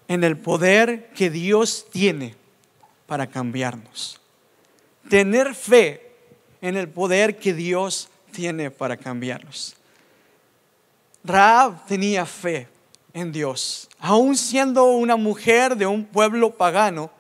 en 0.08 0.24
el 0.24 0.38
poder 0.38 1.12
que 1.14 1.30
Dios 1.30 1.86
tiene 1.92 2.36
para 3.06 3.28
cambiarnos. 3.28 4.20
Tener 5.10 5.54
fe 5.54 6.12
en 6.62 6.76
el 6.76 6.90
poder 6.90 7.38
que 7.38 7.54
Dios 7.54 8.09
tiene 8.32 8.72
para 8.72 8.98
cambiarnos. 8.98 9.76
Raab 11.24 11.86
tenía 11.86 12.26
fe 12.26 12.68
en 13.14 13.32
Dios, 13.32 13.90
aún 14.00 14.38
siendo 14.38 14.86
una 14.86 15.16
mujer 15.16 15.76
de 15.76 15.86
un 15.86 16.06
pueblo 16.06 16.56
pagano, 16.56 17.12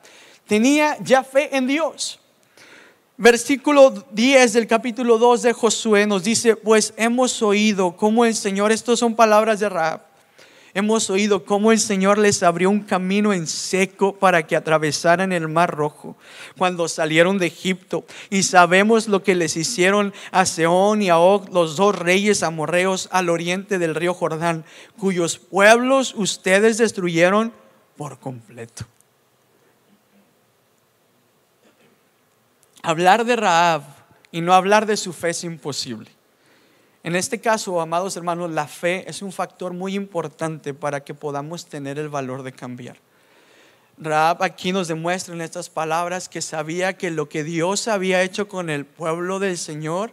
tenía 0.48 0.98
ya 1.02 1.24
fe 1.24 1.56
en 1.56 1.68
Dios. 1.68 2.20
Versículo 3.18 3.92
10 4.12 4.54
del 4.54 4.68
capítulo 4.68 5.18
2 5.18 5.42
de 5.42 5.54
Josué 5.54 6.08
nos 6.08 6.24
dice, 6.24 6.56
pues 6.56 6.94
hemos 6.96 7.42
oído 7.42 7.98
cómo 7.98 8.24
el 8.24 8.34
Señor, 8.34 8.72
estas 8.72 9.00
son 9.00 9.16
palabras 9.16 9.60
de 9.60 9.68
Raab, 9.68 10.09
Hemos 10.74 11.10
oído 11.10 11.46
cómo 11.46 11.72
el 11.72 11.80
Señor 11.80 12.18
les 12.20 12.44
abrió 12.44 12.70
un 12.70 12.82
camino 12.82 13.34
en 13.34 13.48
seco 13.48 14.16
para 14.16 14.46
que 14.46 14.56
atravesaran 14.56 15.32
el 15.32 15.48
mar 15.48 15.76
rojo 15.76 16.16
cuando 16.58 16.88
salieron 16.88 17.40
de 17.40 17.48
Egipto. 17.48 18.06
Y 18.30 18.44
sabemos 18.44 19.08
lo 19.08 19.24
que 19.24 19.34
les 19.34 19.58
hicieron 19.58 20.14
a 20.32 20.46
Seón 20.46 21.02
y 21.02 21.10
a 21.10 21.18
Og, 21.18 21.50
los 21.52 21.76
dos 21.76 21.98
reyes 21.98 22.44
amorreos 22.44 23.10
al 23.12 23.30
oriente 23.30 23.80
del 23.80 23.96
río 23.96 24.14
Jordán, 24.14 24.64
cuyos 24.98 25.40
pueblos 25.40 26.14
ustedes 26.16 26.78
destruyeron 26.78 27.52
por 27.98 28.20
completo. 28.20 28.86
Hablar 32.84 33.26
de 33.26 33.36
Raab 33.36 33.84
y 34.32 34.42
no 34.42 34.54
hablar 34.54 34.86
de 34.86 34.98
su 34.98 35.14
fe 35.14 35.32
es 35.32 35.44
imposible. 35.44 36.19
En 37.04 37.16
este 37.16 37.40
caso, 37.40 37.80
amados 37.80 38.18
hermanos, 38.18 38.52
la 38.52 38.68
fe 38.68 39.10
es 39.10 39.22
un 39.22 39.32
factor 39.32 39.74
muy 39.74 39.96
importante 39.96 40.74
para 40.74 41.04
que 41.04 41.14
podamos 41.14 41.66
tener 41.66 41.98
el 41.98 42.10
valor 42.10 42.44
de 42.44 42.52
cambiar. 42.52 42.98
Raab 43.98 44.44
aquí 44.44 44.72
nos 44.72 44.88
demuestra 44.88 45.34
en 45.34 45.42
estas 45.42 45.70
palabras 45.70 46.28
que 46.28 46.42
sabía 46.42 46.98
que 46.98 47.10
lo 47.10 47.30
que 47.30 47.44
Dios 47.44 47.88
había 47.88 48.22
hecho 48.22 48.48
con 48.48 48.70
el 48.70 48.86
pueblo 48.86 49.40
del 49.40 49.58
Señor, 49.58 50.12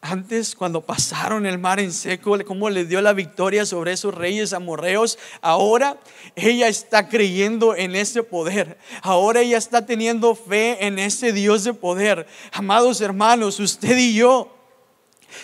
antes 0.00 0.54
cuando 0.54 0.82
pasaron 0.82 1.44
el 1.44 1.58
mar 1.58 1.80
en 1.80 1.92
seco, 1.92 2.36
cómo 2.46 2.70
le 2.70 2.84
dio 2.84 3.00
la 3.00 3.12
victoria 3.14 3.66
sobre 3.66 3.92
esos 3.92 4.14
reyes 4.14 4.52
amorreos, 4.52 5.18
ahora 5.40 5.98
ella 6.36 6.68
está 6.68 7.08
creyendo 7.08 7.74
en 7.74 7.96
ese 7.96 8.22
poder. 8.22 8.78
Ahora 9.02 9.40
ella 9.40 9.58
está 9.58 9.84
teniendo 9.86 10.34
fe 10.34 10.86
en 10.86 10.98
ese 10.98 11.32
Dios 11.32 11.64
de 11.64 11.74
poder. 11.74 12.26
Amados 12.52 13.00
hermanos, 13.00 13.58
usted 13.60 13.96
y 13.96 14.14
yo 14.14 14.57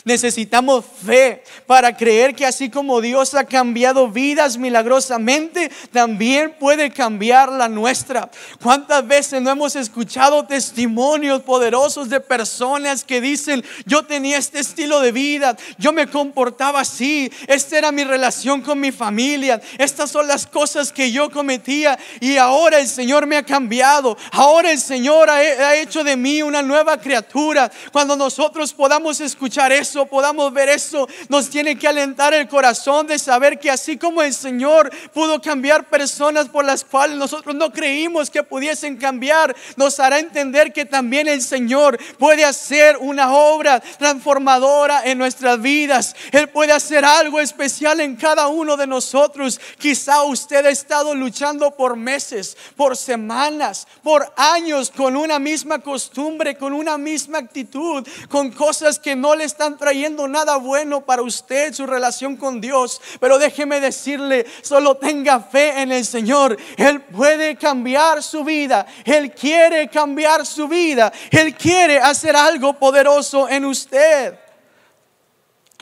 Necesitamos 0.04 0.84
fe 1.04 1.42
para 1.66 1.96
creer 1.96 2.34
que 2.34 2.46
así 2.46 2.70
como 2.70 3.00
Dios 3.00 3.34
ha 3.34 3.44
cambiado 3.44 4.08
vidas 4.08 4.58
milagrosamente, 4.58 5.70
también 5.92 6.54
puede 6.58 6.90
cambiar 6.90 7.52
la 7.52 7.68
nuestra. 7.68 8.30
¿Cuántas 8.62 9.06
veces 9.06 9.42
no 9.42 9.50
hemos 9.50 9.76
escuchado 9.76 10.44
testimonios 10.44 11.42
poderosos 11.42 12.08
de 12.08 12.20
personas 12.20 13.04
que 13.04 13.20
dicen, 13.20 13.64
yo 13.86 14.04
tenía 14.04 14.38
este 14.38 14.60
estilo 14.60 15.00
de 15.00 15.12
vida, 15.12 15.56
yo 15.78 15.92
me 15.92 16.06
comportaba 16.06 16.80
así, 16.80 17.30
esta 17.46 17.78
era 17.78 17.92
mi 17.92 18.04
relación 18.04 18.62
con 18.62 18.80
mi 18.80 18.92
familia, 18.92 19.60
estas 19.78 20.10
son 20.10 20.26
las 20.26 20.46
cosas 20.46 20.92
que 20.92 21.10
yo 21.12 21.30
cometía 21.30 21.98
y 22.20 22.36
ahora 22.36 22.78
el 22.78 22.88
Señor 22.88 23.26
me 23.26 23.36
ha 23.36 23.42
cambiado, 23.42 24.16
ahora 24.32 24.70
el 24.70 24.78
Señor 24.78 25.30
ha, 25.30 25.74
hecho 25.74 26.04
de 26.04 26.16
mí 26.16 26.42
una 26.42 26.62
nueva 26.62 26.98
criatura. 26.98 27.70
Cuando 27.92 28.16
nosotros 28.16 28.72
podamos 28.72 29.20
escuchar 29.20 29.72
eso, 29.78 30.06
podamos 30.06 30.52
ver 30.52 30.68
eso, 30.68 31.08
nos 31.28 31.50
tiene 31.50 31.78
que 31.78 31.88
alentar 31.88 32.34
el 32.34 32.48
corazón 32.48 33.06
de 33.06 33.18
saber 33.18 33.58
que 33.58 33.70
así 33.70 33.96
como 33.96 34.22
el 34.22 34.34
Señor 34.34 34.90
pudo 35.12 35.40
cambiar 35.40 35.88
personas 35.88 36.48
por 36.48 36.64
las 36.64 36.84
cuales 36.84 37.16
nosotros 37.16 37.54
no 37.54 37.72
creímos 37.72 38.30
que 38.30 38.42
pudiesen 38.42 38.96
cambiar, 38.96 39.54
nos 39.76 39.98
hará 40.00 40.18
entender 40.18 40.72
que 40.72 40.84
también 40.84 41.28
el 41.28 41.42
Señor 41.42 41.98
puede 42.18 42.44
hacer 42.44 42.96
una 42.98 43.32
obra 43.32 43.80
transformadora 43.98 45.02
en 45.04 45.18
nuestras 45.18 45.60
vidas. 45.60 46.14
Él 46.32 46.48
puede 46.48 46.72
hacer 46.72 47.04
algo 47.04 47.40
especial 47.40 48.00
en 48.00 48.16
cada 48.16 48.48
uno 48.48 48.76
de 48.76 48.86
nosotros. 48.86 49.60
Quizá 49.78 50.22
usted 50.24 50.66
ha 50.66 50.70
estado 50.70 51.14
luchando 51.14 51.70
por 51.72 51.96
meses, 51.96 52.56
por 52.76 52.96
semanas, 52.96 53.86
por 54.02 54.32
años 54.36 54.90
con 54.90 55.16
una 55.16 55.38
misma 55.38 55.78
costumbre, 55.78 56.56
con 56.56 56.72
una 56.72 56.98
misma 56.98 57.38
actitud, 57.38 58.06
con 58.28 58.50
cosas 58.50 58.98
que 58.98 59.16
no 59.16 59.34
le 59.34 59.44
están 59.44 59.63
trayendo 59.72 60.28
nada 60.28 60.56
bueno 60.56 61.04
para 61.04 61.22
usted, 61.22 61.72
su 61.72 61.86
relación 61.86 62.36
con 62.36 62.60
Dios. 62.60 63.00
Pero 63.20 63.38
déjeme 63.38 63.80
decirle, 63.80 64.46
solo 64.62 64.96
tenga 64.96 65.40
fe 65.40 65.80
en 65.80 65.92
el 65.92 66.04
Señor. 66.04 66.56
Él 66.76 67.00
puede 67.00 67.56
cambiar 67.56 68.22
su 68.22 68.44
vida. 68.44 68.86
Él 69.04 69.32
quiere 69.32 69.88
cambiar 69.88 70.46
su 70.46 70.68
vida. 70.68 71.12
Él 71.30 71.54
quiere 71.54 71.98
hacer 71.98 72.36
algo 72.36 72.74
poderoso 72.74 73.48
en 73.48 73.64
usted. 73.64 74.38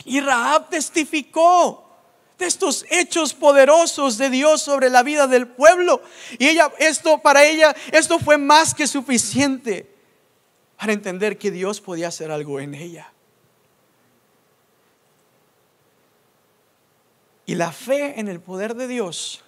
Y 0.05 0.19
Rahab 0.19 0.69
testificó 0.69 1.83
de 2.37 2.45
estos 2.45 2.85
hechos 2.89 3.33
poderosos 3.33 4.17
de 4.17 4.29
Dios 4.29 4.61
sobre 4.61 4.89
la 4.89 5.03
vida 5.03 5.27
del 5.27 5.47
pueblo. 5.47 6.01
Y 6.37 6.47
ella, 6.47 6.71
esto 6.79 7.19
para 7.19 7.45
ella, 7.45 7.75
esto 7.91 8.19
fue 8.19 8.37
más 8.37 8.73
que 8.73 8.87
suficiente 8.87 9.93
para 10.77 10.93
entender 10.93 11.37
que 11.37 11.51
Dios 11.51 11.79
podía 11.79 12.09
hacer 12.09 12.31
algo 12.31 12.59
en 12.59 12.73
ella. 12.73 13.12
Y 17.45 17.55
la 17.55 17.71
fe 17.71 18.19
en 18.19 18.27
el 18.27 18.39
poder 18.39 18.75
de 18.75 18.87
Dios 18.87 19.43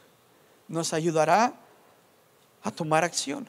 nos 0.67 0.93
ayudará 0.93 1.53
a 2.63 2.71
tomar 2.71 3.03
acción. 3.03 3.47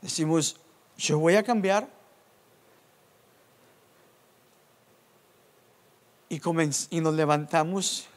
Decimos, 0.00 0.56
yo 0.96 1.18
voy 1.18 1.34
a 1.36 1.42
cambiar. 1.42 1.88
Y, 6.28 6.40
y 6.90 7.00
nos 7.00 7.14
levantamos 7.14 8.08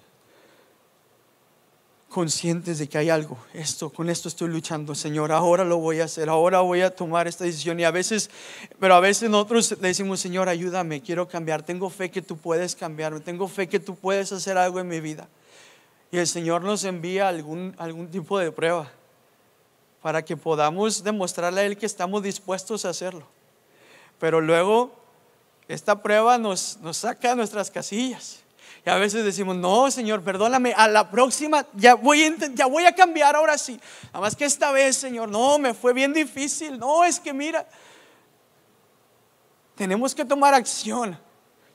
conscientes 2.09 2.79
de 2.79 2.89
que 2.89 2.97
hay 2.97 3.09
algo, 3.09 3.37
esto, 3.53 3.91
con 3.91 4.09
esto 4.09 4.27
estoy 4.27 4.49
luchando, 4.49 4.95
Señor, 4.95 5.31
ahora 5.31 5.63
lo 5.63 5.77
voy 5.77 5.99
a 5.99 6.05
hacer, 6.05 6.27
ahora 6.27 6.61
voy 6.61 6.81
a 6.81 6.93
tomar 6.93 7.27
esta 7.27 7.43
decisión. 7.43 7.79
Y 7.79 7.83
a 7.83 7.91
veces, 7.91 8.31
pero 8.79 8.95
a 8.95 8.99
veces 8.99 9.29
nosotros 9.29 9.71
le 9.79 9.87
decimos, 9.87 10.19
Señor, 10.19 10.49
ayúdame, 10.49 11.01
quiero 11.01 11.27
cambiar, 11.27 11.61
tengo 11.61 11.89
fe 11.89 12.09
que 12.09 12.21
tú 12.21 12.35
puedes 12.35 12.75
cambiarme, 12.75 13.19
tengo 13.19 13.47
fe 13.47 13.69
que 13.69 13.79
tú 13.79 13.95
puedes 13.95 14.31
hacer 14.31 14.57
algo 14.57 14.79
en 14.79 14.87
mi 14.87 14.99
vida. 14.99 15.29
Y 16.11 16.17
el 16.17 16.27
Señor 16.27 16.63
nos 16.63 16.83
envía 16.83 17.27
algún, 17.27 17.75
algún 17.77 18.09
tipo 18.09 18.39
de 18.39 18.51
prueba 18.51 18.91
para 20.01 20.25
que 20.25 20.35
podamos 20.35 21.03
demostrarle 21.03 21.61
a 21.61 21.65
Él 21.65 21.77
que 21.77 21.85
estamos 21.85 22.23
dispuestos 22.23 22.85
a 22.85 22.89
hacerlo. 22.89 23.27
Pero 24.19 24.41
luego 24.41 24.91
esta 25.67 26.01
prueba 26.01 26.39
nos, 26.39 26.77
nos 26.81 26.97
saca 26.97 27.35
nuestras 27.35 27.69
casillas 27.69 28.39
y 28.85 28.89
a 28.89 28.95
veces 28.95 29.25
decimos, 29.25 29.55
no, 29.55 29.91
Señor, 29.91 30.23
perdóname, 30.23 30.73
a 30.75 30.87
la 30.87 31.09
próxima 31.09 31.65
ya 31.73 31.95
voy, 31.95 32.23
a, 32.23 32.35
ya 32.53 32.65
voy 32.65 32.85
a 32.85 32.93
cambiar 32.93 33.35
ahora 33.35 33.57
sí. 33.57 33.79
Nada 34.05 34.21
más 34.21 34.35
que 34.35 34.45
esta 34.45 34.71
vez, 34.71 34.97
Señor, 34.97 35.29
no, 35.29 35.59
me 35.59 35.73
fue 35.73 35.93
bien 35.93 36.13
difícil. 36.13 36.79
No, 36.79 37.03
es 37.03 37.19
que 37.19 37.33
mira, 37.33 37.67
tenemos 39.75 40.15
que 40.15 40.25
tomar 40.25 40.53
acción. 40.53 41.17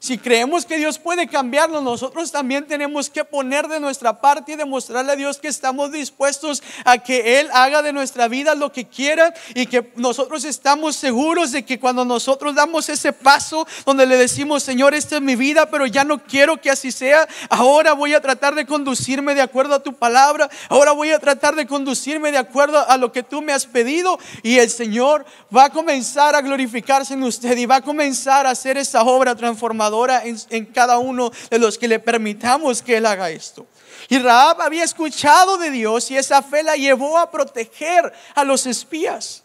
Si 0.04 0.18
creemos 0.18 0.66
que 0.66 0.76
Dios 0.76 0.98
puede 0.98 1.28
cambiarnos, 1.28 1.82
nosotros 1.82 2.30
también 2.30 2.66
tenemos 2.66 3.08
que 3.08 3.24
poner 3.24 3.68
de 3.68 3.80
nuestra 3.80 4.20
parte 4.20 4.52
y 4.52 4.56
demostrarle 4.56 5.12
a 5.12 5.16
Dios 5.16 5.38
que 5.38 5.48
estamos 5.48 5.92
dispuestos 5.92 6.62
a 6.84 6.98
que 6.98 7.40
Él 7.40 7.48
haga 7.54 7.80
de 7.80 7.94
nuestra 7.94 8.28
vida 8.28 8.54
lo 8.54 8.70
que 8.70 8.86
quiera 8.86 9.32
y 9.54 9.64
que 9.64 9.94
nosotros 9.96 10.44
estamos 10.44 10.94
seguros 10.94 11.52
de 11.52 11.64
que 11.64 11.80
cuando 11.80 12.04
nosotros 12.04 12.54
damos 12.54 12.90
ese 12.90 13.14
paso 13.14 13.66
donde 13.86 14.04
le 14.04 14.18
decimos, 14.18 14.62
Señor, 14.62 14.92
esta 14.92 15.16
es 15.16 15.22
mi 15.22 15.36
vida, 15.36 15.70
pero 15.70 15.86
ya 15.86 16.04
no 16.04 16.22
quiero 16.22 16.60
que 16.60 16.70
así 16.70 16.92
sea, 16.92 17.26
ahora 17.48 17.94
voy 17.94 18.12
a 18.12 18.20
tratar 18.20 18.54
de 18.54 18.66
conducirme 18.66 19.34
de 19.34 19.40
acuerdo 19.40 19.74
a 19.74 19.82
tu 19.82 19.94
palabra, 19.94 20.50
ahora 20.68 20.92
voy 20.92 21.12
a 21.12 21.18
tratar 21.18 21.54
de 21.54 21.66
conducirme 21.66 22.30
de 22.30 22.36
acuerdo 22.36 22.86
a 22.90 22.98
lo 22.98 23.10
que 23.10 23.22
tú 23.22 23.40
me 23.40 23.54
has 23.54 23.64
pedido. 23.64 24.18
Y 24.42 24.58
el 24.58 24.68
Señor 24.68 25.24
va 25.56 25.64
a 25.64 25.70
comenzar 25.70 26.34
a 26.34 26.42
glorificarse 26.42 27.14
en 27.14 27.22
usted 27.22 27.56
y 27.56 27.64
va 27.64 27.76
a 27.76 27.80
comenzar 27.80 28.46
a 28.46 28.50
hacer 28.50 28.76
esa 28.76 29.02
obra 29.02 29.34
transformadora 29.34 29.93
en, 30.24 30.66
cada 30.66 30.98
uno 30.98 31.30
de 31.50 31.58
los 31.58 31.78
que 31.78 31.88
le 31.88 31.98
permitamos 31.98 32.82
que 32.82 32.96
Él 32.96 33.06
haga 33.06 33.30
esto. 33.30 33.66
Y 34.08 34.18
Raab 34.18 34.60
había 34.60 34.84
escuchado 34.84 35.56
de 35.56 35.70
Dios 35.70 36.10
y 36.10 36.16
esa 36.16 36.42
fe 36.42 36.62
la 36.62 36.76
llevó 36.76 37.18
a 37.18 37.30
proteger 37.30 38.12
a 38.34 38.44
los 38.44 38.66
espías. 38.66 39.42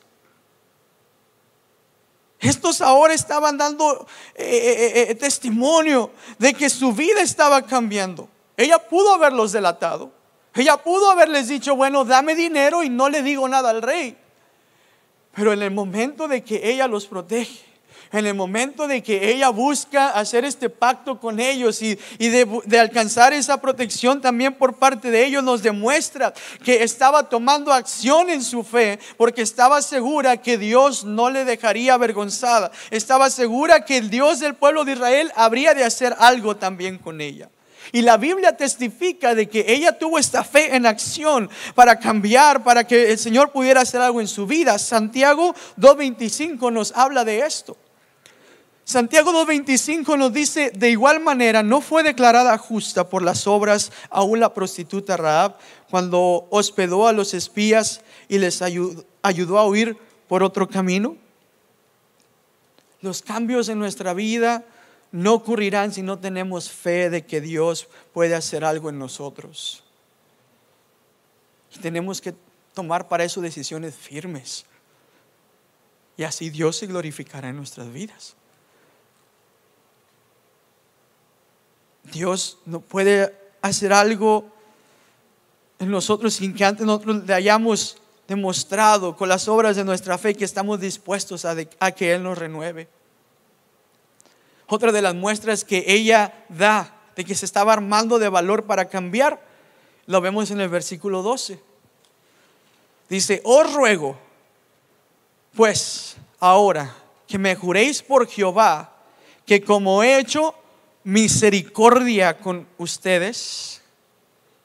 Estos 2.40 2.82
ahora 2.82 3.14
estaban 3.14 3.58
dando 3.58 4.08
eh, 4.36 4.46
eh, 4.46 5.06
eh, 5.10 5.16
testimonio 5.16 6.12
de 6.38 6.54
que 6.54 6.70
su 6.70 6.94
vida 6.94 7.22
estaba 7.22 7.66
cambiando. 7.66 8.30
Ella 8.56 8.80
pudo 8.80 9.14
haberlos 9.14 9.52
delatado. 9.52 10.12
Ella 10.56 10.78
pudo 10.78 11.12
haberles 11.12 11.48
dicho, 11.48 11.76
bueno, 11.76 12.06
dame 12.06 12.36
dinero 12.36 12.82
y 12.84 12.90
no 12.90 13.10
le 13.10 13.24
digo 13.24 13.48
nada 13.48 13.70
al 13.70 13.82
rey. 13.82 14.18
Pero 15.34 15.54
en 15.54 15.62
el 15.62 15.72
momento 15.72 16.28
de 16.28 16.44
que 16.44 16.72
ella 16.72 16.88
los 16.88 17.06
protege, 17.06 17.64
en 18.12 18.26
el 18.26 18.34
momento 18.34 18.88
de 18.88 19.04
que 19.04 19.32
ella 19.32 19.50
busca 19.50 20.10
hacer 20.10 20.46
este 20.46 20.70
pacto 20.70 21.20
con 21.20 21.40
ellos 21.40 21.82
y, 21.82 21.98
de, 22.18 22.80
alcanzar 22.80 23.34
esa 23.34 23.62
protección 23.62 24.22
también 24.22 24.54
por 24.54 24.76
parte 24.76 25.12
de 25.12 25.26
ellos, 25.26 25.44
nos 25.44 25.62
demuestra 25.62 26.34
que 26.64 26.84
estaba 26.84 27.30
tomando 27.30 27.72
acción 27.72 28.30
en 28.30 28.44
su 28.44 28.64
fe 28.64 29.00
porque 29.18 29.42
estaba 29.42 29.82
segura 29.82 30.38
que 30.38 30.58
Dios 30.58 31.04
no 31.04 31.30
le 31.30 31.46
dejaría 31.46 31.94
avergonzada. 31.94 32.72
Estaba 32.90 33.30
segura 33.30 33.86
que 33.86 33.98
el 33.98 34.10
Dios 34.10 34.40
del 34.40 34.56
pueblo 34.56 34.86
de 34.86 34.94
Israel 34.94 35.32
habría 35.36 35.74
de 35.74 35.84
hacer 35.84 36.16
algo 36.20 36.56
también 36.56 36.98
con 36.98 37.22
ella. 37.22 37.50
Y 37.92 38.02
la 38.02 38.18
Biblia 38.18 38.56
testifica 38.56 39.34
de 39.34 39.50
que 39.50 39.66
ella 39.68 39.98
tuvo 39.98 40.20
esta 40.20 40.44
fe 40.44 40.76
en 40.76 40.86
acción 40.86 41.50
para 41.76 42.00
cambiar, 42.00 42.64
para 42.64 42.86
que 42.86 43.12
el 43.12 43.18
Señor 43.18 43.52
pudiera 43.52 43.82
hacer 43.82 44.02
algo 44.02 44.22
en 44.22 44.28
su 44.28 44.46
vida. 44.46 44.78
Santiago 44.78 45.56
2.25 45.78 46.72
nos 46.72 46.92
habla 46.96 47.26
de 47.26 47.40
esto. 47.40 47.78
Santiago 48.90 49.32
2.25 49.32 50.18
nos 50.18 50.34
dice, 50.34 50.72
de 50.72 50.90
igual 50.90 51.20
manera, 51.20 51.62
no 51.62 51.80
fue 51.80 52.02
declarada 52.02 52.58
justa 52.58 53.08
por 53.08 53.22
las 53.22 53.46
obras 53.46 53.92
aún 54.10 54.40
la 54.40 54.52
prostituta 54.52 55.16
Raab 55.16 55.58
cuando 55.92 56.48
hospedó 56.50 57.08
a 57.08 57.14
los 57.14 57.36
espías 57.36 58.02
y 58.28 58.40
les 58.40 58.64
ayudó, 58.64 59.06
ayudó 59.22 59.60
a 59.60 59.68
huir 59.68 59.96
por 60.28 60.42
otro 60.42 60.68
camino. 60.68 61.18
Los 63.02 63.22
cambios 63.22 63.70
en 63.70 63.78
nuestra 63.78 64.14
vida 64.14 64.66
no 65.12 65.34
ocurrirán 65.34 65.92
si 65.92 66.02
no 66.02 66.20
tenemos 66.20 66.70
fe 66.70 67.10
de 67.10 67.26
que 67.26 67.42
Dios 67.42 67.88
puede 68.14 68.36
hacer 68.36 68.64
algo 68.64 68.90
en 68.90 69.00
nosotros. 69.00 69.84
Y 71.76 71.80
tenemos 71.80 72.22
que 72.22 72.36
tomar 72.74 73.08
para 73.08 73.24
eso 73.24 73.42
decisiones 73.42 73.96
firmes. 73.96 74.66
Y 76.18 76.24
así 76.24 76.50
Dios 76.50 76.78
se 76.78 76.88
glorificará 76.88 77.50
en 77.50 77.56
nuestras 77.56 77.92
vidas. 77.92 78.36
Dios 82.12 82.58
no 82.66 82.82
puede 82.82 83.36
hacer 83.62 83.94
algo 83.94 84.52
en 85.80 85.90
nosotros 85.92 86.34
sin 86.34 86.54
que 86.54 86.66
antes 86.66 86.86
nosotros 86.86 87.26
le 87.26 87.34
hayamos 87.34 87.98
demostrado 88.28 89.16
con 89.16 89.30
las 89.30 89.48
obras 89.48 89.76
de 89.76 89.84
nuestra 89.84 90.18
fe 90.18 90.36
que 90.36 90.46
estamos 90.46 90.80
dispuestos 90.80 91.46
a, 91.46 91.56
a 91.80 91.92
que 91.92 92.14
Él 92.14 92.24
nos 92.24 92.38
renueve. 92.38 92.88
Otra 94.70 94.92
de 94.92 95.02
las 95.02 95.16
muestras 95.16 95.66
que 95.66 95.84
ella 95.88 96.46
da 96.48 96.96
de 97.16 97.26
que 97.26 97.36
se 97.36 97.46
estaba 97.46 97.74
armando 97.74 98.20
de 98.20 98.30
valor 98.30 98.66
para 98.66 98.88
cambiar, 98.88 99.44
lo 100.06 100.22
vemos 100.22 100.52
en 100.52 100.62
el 100.62 100.70
versículo 100.70 101.24
12. 101.24 101.60
Dice, 103.10 103.42
os 103.44 103.74
ruego, 103.74 104.16
pues 105.56 106.18
ahora 106.40 106.96
que 107.28 107.40
me 107.40 107.56
juréis 107.56 108.04
por 108.04 108.28
Jehová, 108.28 108.96
que 109.46 109.64
como 109.64 110.04
he 110.04 110.20
hecho 110.20 110.54
misericordia 111.04 112.38
con 112.38 112.68
ustedes. 112.78 113.82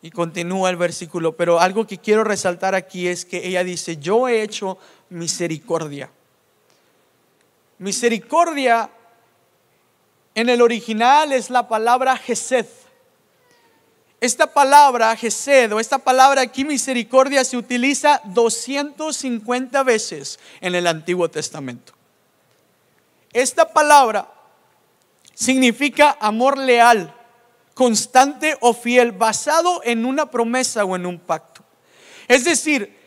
Y 0.02 0.10
continúa 0.10 0.68
el 0.68 0.76
versículo, 0.76 1.34
pero 1.34 1.60
algo 1.60 1.86
que 1.86 1.96
quiero 1.96 2.24
resaltar 2.24 2.74
aquí 2.74 3.08
es 3.08 3.24
que 3.24 3.46
ella 3.46 3.64
dice, 3.64 3.96
yo 3.96 4.28
he 4.28 4.42
hecho 4.42 4.76
misericordia. 5.08 6.10
Misericordia 7.78 8.90
en 10.34 10.48
el 10.48 10.60
original 10.62 11.32
es 11.32 11.50
la 11.50 11.68
palabra 11.68 12.16
Gesed. 12.16 12.66
Esta 14.20 14.52
palabra 14.52 15.14
Gesed 15.16 15.72
o 15.72 15.80
esta 15.80 15.98
palabra 15.98 16.40
aquí 16.42 16.64
misericordia 16.64 17.44
se 17.44 17.56
utiliza 17.56 18.20
250 18.24 19.82
veces 19.82 20.38
en 20.60 20.74
el 20.74 20.86
Antiguo 20.86 21.28
Testamento. 21.28 21.92
Esta 23.32 23.72
palabra 23.72 24.32
significa 25.34 26.16
amor 26.20 26.56
leal, 26.56 27.14
constante 27.74 28.56
o 28.60 28.72
fiel, 28.72 29.12
basado 29.12 29.82
en 29.84 30.04
una 30.04 30.30
promesa 30.30 30.84
o 30.84 30.96
en 30.96 31.06
un 31.06 31.18
pacto. 31.18 31.62
Es 32.28 32.44
decir, 32.44 33.03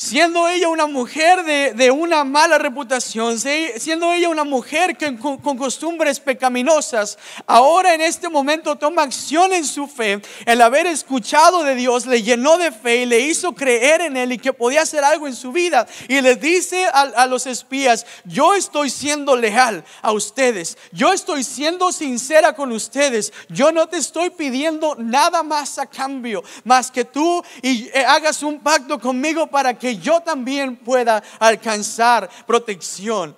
siendo 0.00 0.48
ella 0.48 0.68
una 0.68 0.86
mujer 0.86 1.44
de, 1.44 1.90
una 1.90 2.24
mala 2.24 2.56
reputación, 2.56 3.38
siendo 3.38 4.10
ella 4.14 4.30
una 4.30 4.44
mujer 4.44 4.96
con, 4.96 5.36
con, 5.36 5.58
costumbres 5.58 6.18
pecaminosas, 6.18 7.18
ahora 7.46 7.92
en 7.92 8.00
este 8.00 8.30
momento 8.30 8.76
toma 8.76 9.02
acción 9.02 9.52
en 9.52 9.66
su 9.66 9.86
fe. 9.86 10.22
El 10.46 10.62
haber 10.62 10.86
escuchado 10.86 11.64
de 11.64 11.74
Dios 11.74 12.06
le 12.06 12.22
llenó 12.22 12.56
de 12.56 12.72
fe 12.72 13.02
y 13.02 13.06
le 13.06 13.20
hizo 13.20 13.54
creer 13.54 14.00
en 14.00 14.16
Él 14.16 14.32
y 14.32 14.38
que 14.38 14.54
podía 14.54 14.82
hacer 14.82 15.04
algo 15.04 15.26
en 15.26 15.36
su 15.36 15.52
vida. 15.52 15.86
Y 16.08 16.22
le 16.22 16.36
dice 16.36 16.86
a, 16.86 17.02
a 17.02 17.26
los 17.26 17.46
espías, 17.46 18.06
yo 18.24 18.54
estoy 18.54 18.88
siendo 18.88 19.36
leal 19.36 19.84
a 20.00 20.12
ustedes, 20.12 20.78
yo 20.92 21.12
estoy 21.12 21.44
siendo 21.44 21.92
sincera 21.92 22.54
con 22.54 22.72
ustedes, 22.72 23.34
yo 23.50 23.70
no 23.70 23.86
te 23.86 23.98
estoy 23.98 24.30
pidiendo 24.30 24.96
nada 24.98 25.42
más 25.42 25.78
a 25.78 25.84
cambio, 25.84 26.42
más 26.64 26.90
que 26.90 27.04
tú 27.04 27.44
y 27.60 27.88
eh, 27.88 28.02
hagas 28.08 28.42
un 28.42 28.60
pacto 28.60 28.98
conmigo 28.98 29.46
para 29.46 29.78
que 29.78 29.89
yo 29.98 30.20
también 30.20 30.76
pueda 30.76 31.22
alcanzar 31.38 32.28
protección 32.46 33.36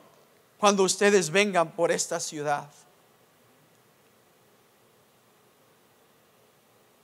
cuando 0.59 0.85
ustedes 0.85 1.31
vengan 1.31 1.73
por 1.73 1.91
esta 1.91 2.21
ciudad. 2.21 2.71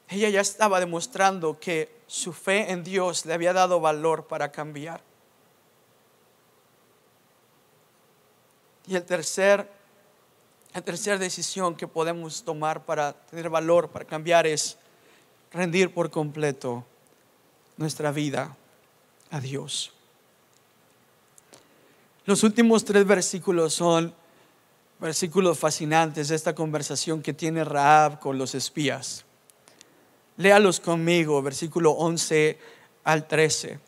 Ella 0.08 0.30
ya 0.30 0.40
estaba 0.40 0.80
demostrando 0.80 1.58
que 1.58 1.90
su 2.06 2.32
fe 2.32 2.70
en 2.70 2.82
Dios 2.82 3.26
le 3.26 3.34
había 3.34 3.52
dado 3.52 3.80
valor 3.80 4.26
para 4.26 4.50
cambiar. 4.50 5.02
Y 8.86 8.96
el 8.96 9.04
tercer, 9.04 9.68
la 10.72 10.80
tercera 10.80 11.18
decisión 11.18 11.74
que 11.74 11.86
podemos 11.86 12.42
tomar 12.42 12.86
para 12.86 13.12
tener 13.12 13.50
valor, 13.50 13.90
para 13.90 14.06
cambiar, 14.06 14.46
es 14.46 14.78
rendir 15.52 15.92
por 15.92 16.10
completo 16.10 16.84
nuestra 17.76 18.12
vida 18.12 18.56
a 19.30 19.40
Dios. 19.40 19.92
Los 22.24 22.42
últimos 22.42 22.84
tres 22.84 23.06
versículos 23.06 23.74
son 23.74 24.14
versículos 25.00 25.58
fascinantes 25.58 26.28
de 26.28 26.36
esta 26.36 26.54
conversación 26.54 27.22
que 27.22 27.32
tiene 27.32 27.64
Raab 27.64 28.18
con 28.20 28.36
los 28.36 28.54
espías. 28.54 29.24
Léalos 30.36 30.80
conmigo, 30.80 31.40
versículo 31.42 31.92
11 31.92 32.58
al 33.04 33.26
13. 33.26 33.80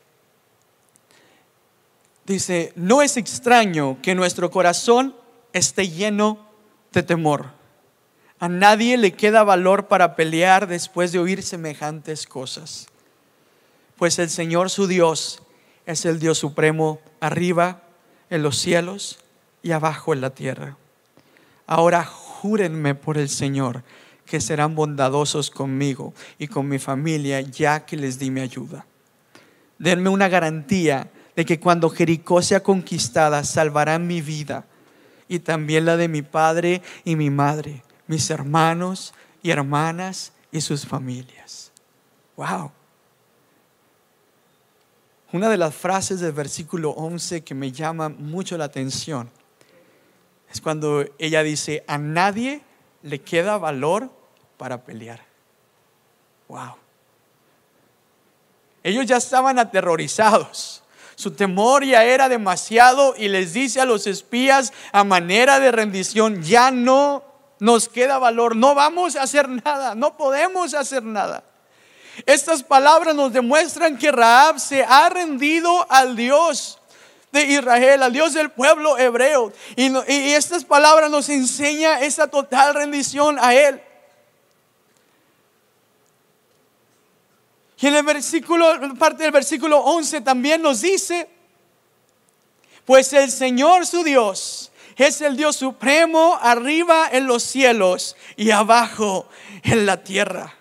Dice, 2.26 2.72
no 2.76 3.02
es 3.02 3.16
extraño 3.16 3.98
que 4.02 4.14
nuestro 4.14 4.50
corazón 4.50 5.14
esté 5.52 5.88
lleno 5.88 6.38
de 6.92 7.02
temor. 7.02 7.50
A 8.38 8.48
nadie 8.48 8.96
le 8.96 9.12
queda 9.12 9.42
valor 9.42 9.88
para 9.88 10.16
pelear 10.16 10.66
después 10.66 11.12
de 11.12 11.18
oír 11.18 11.42
semejantes 11.42 12.26
cosas. 12.26 12.86
Pues 14.00 14.18
el 14.18 14.30
Señor 14.30 14.70
su 14.70 14.86
Dios 14.86 15.42
es 15.84 16.06
el 16.06 16.20
Dios 16.20 16.38
supremo 16.38 17.00
arriba 17.20 17.82
en 18.30 18.42
los 18.42 18.56
cielos 18.56 19.18
y 19.62 19.72
abajo 19.72 20.14
en 20.14 20.22
la 20.22 20.30
tierra. 20.30 20.78
Ahora 21.66 22.06
júrenme 22.06 22.94
por 22.94 23.18
el 23.18 23.28
Señor 23.28 23.84
que 24.24 24.40
serán 24.40 24.74
bondadosos 24.74 25.50
conmigo 25.50 26.14
y 26.38 26.48
con 26.48 26.66
mi 26.66 26.78
familia 26.78 27.42
ya 27.42 27.84
que 27.84 27.98
les 27.98 28.18
di 28.18 28.30
mi 28.30 28.40
ayuda. 28.40 28.86
Denme 29.78 30.08
una 30.08 30.30
garantía 30.30 31.10
de 31.36 31.44
que 31.44 31.60
cuando 31.60 31.90
Jericó 31.90 32.40
sea 32.40 32.62
conquistada 32.62 33.44
salvarán 33.44 34.06
mi 34.06 34.22
vida 34.22 34.64
y 35.28 35.40
también 35.40 35.84
la 35.84 35.98
de 35.98 36.08
mi 36.08 36.22
padre 36.22 36.80
y 37.04 37.16
mi 37.16 37.28
madre, 37.28 37.82
mis 38.06 38.30
hermanos 38.30 39.12
y 39.42 39.50
hermanas 39.50 40.32
y 40.50 40.62
sus 40.62 40.86
familias. 40.86 41.70
Wow. 42.38 42.79
Una 45.32 45.48
de 45.48 45.56
las 45.56 45.74
frases 45.74 46.20
del 46.20 46.32
versículo 46.32 46.90
11 46.90 47.44
que 47.44 47.54
me 47.54 47.70
llama 47.70 48.08
mucho 48.08 48.58
la 48.58 48.64
atención 48.64 49.30
es 50.50 50.60
cuando 50.60 51.04
ella 51.18 51.42
dice, 51.44 51.84
a 51.86 51.98
nadie 51.98 52.62
le 53.02 53.20
queda 53.20 53.56
valor 53.56 54.10
para 54.56 54.82
pelear. 54.82 55.20
Wow. 56.48 56.74
Ellos 58.82 59.06
ya 59.06 59.18
estaban 59.18 59.60
aterrorizados. 59.60 60.82
Su 61.14 61.30
temor 61.32 61.84
ya 61.84 62.02
era 62.04 62.28
demasiado 62.28 63.14
y 63.16 63.28
les 63.28 63.52
dice 63.52 63.80
a 63.80 63.84
los 63.84 64.08
espías 64.08 64.72
a 64.90 65.04
manera 65.04 65.60
de 65.60 65.70
rendición, 65.70 66.42
ya 66.42 66.70
no 66.70 67.22
nos 67.60 67.88
queda 67.88 68.18
valor, 68.18 68.56
no 68.56 68.74
vamos 68.74 69.16
a 69.16 69.22
hacer 69.22 69.48
nada, 69.48 69.94
no 69.94 70.16
podemos 70.16 70.74
hacer 70.74 71.02
nada. 71.04 71.44
Estas 72.26 72.62
palabras 72.62 73.14
nos 73.14 73.32
demuestran 73.32 73.96
que 73.96 74.12
Raab 74.12 74.58
se 74.58 74.84
ha 74.84 75.08
rendido 75.08 75.86
al 75.90 76.16
Dios 76.16 76.78
de 77.32 77.44
Israel, 77.44 78.02
al 78.02 78.12
Dios 78.12 78.34
del 78.34 78.50
pueblo 78.50 78.98
hebreo. 78.98 79.52
Y, 79.76 79.94
estas 80.32 80.64
palabras 80.64 81.10
nos 81.10 81.28
enseñan 81.28 82.02
esa 82.02 82.28
total 82.28 82.74
rendición 82.74 83.38
a 83.40 83.54
Él. 83.54 83.80
Y 87.78 87.86
en 87.86 87.94
el 87.94 88.04
versículo, 88.04 88.94
parte 88.98 89.22
del 89.22 89.32
versículo 89.32 89.78
11 89.78 90.20
también 90.20 90.60
nos 90.60 90.82
dice, 90.82 91.28
pues 92.84 93.12
el 93.12 93.30
Señor 93.30 93.86
su 93.86 94.04
Dios 94.04 94.70
es 94.96 95.22
el 95.22 95.36
Dios 95.36 95.56
supremo 95.56 96.38
arriba 96.42 97.08
en 97.10 97.26
los 97.26 97.42
cielos 97.42 98.16
y 98.36 98.50
abajo 98.50 99.26
en 99.62 99.86
la 99.86 100.04
tierra. 100.04 100.59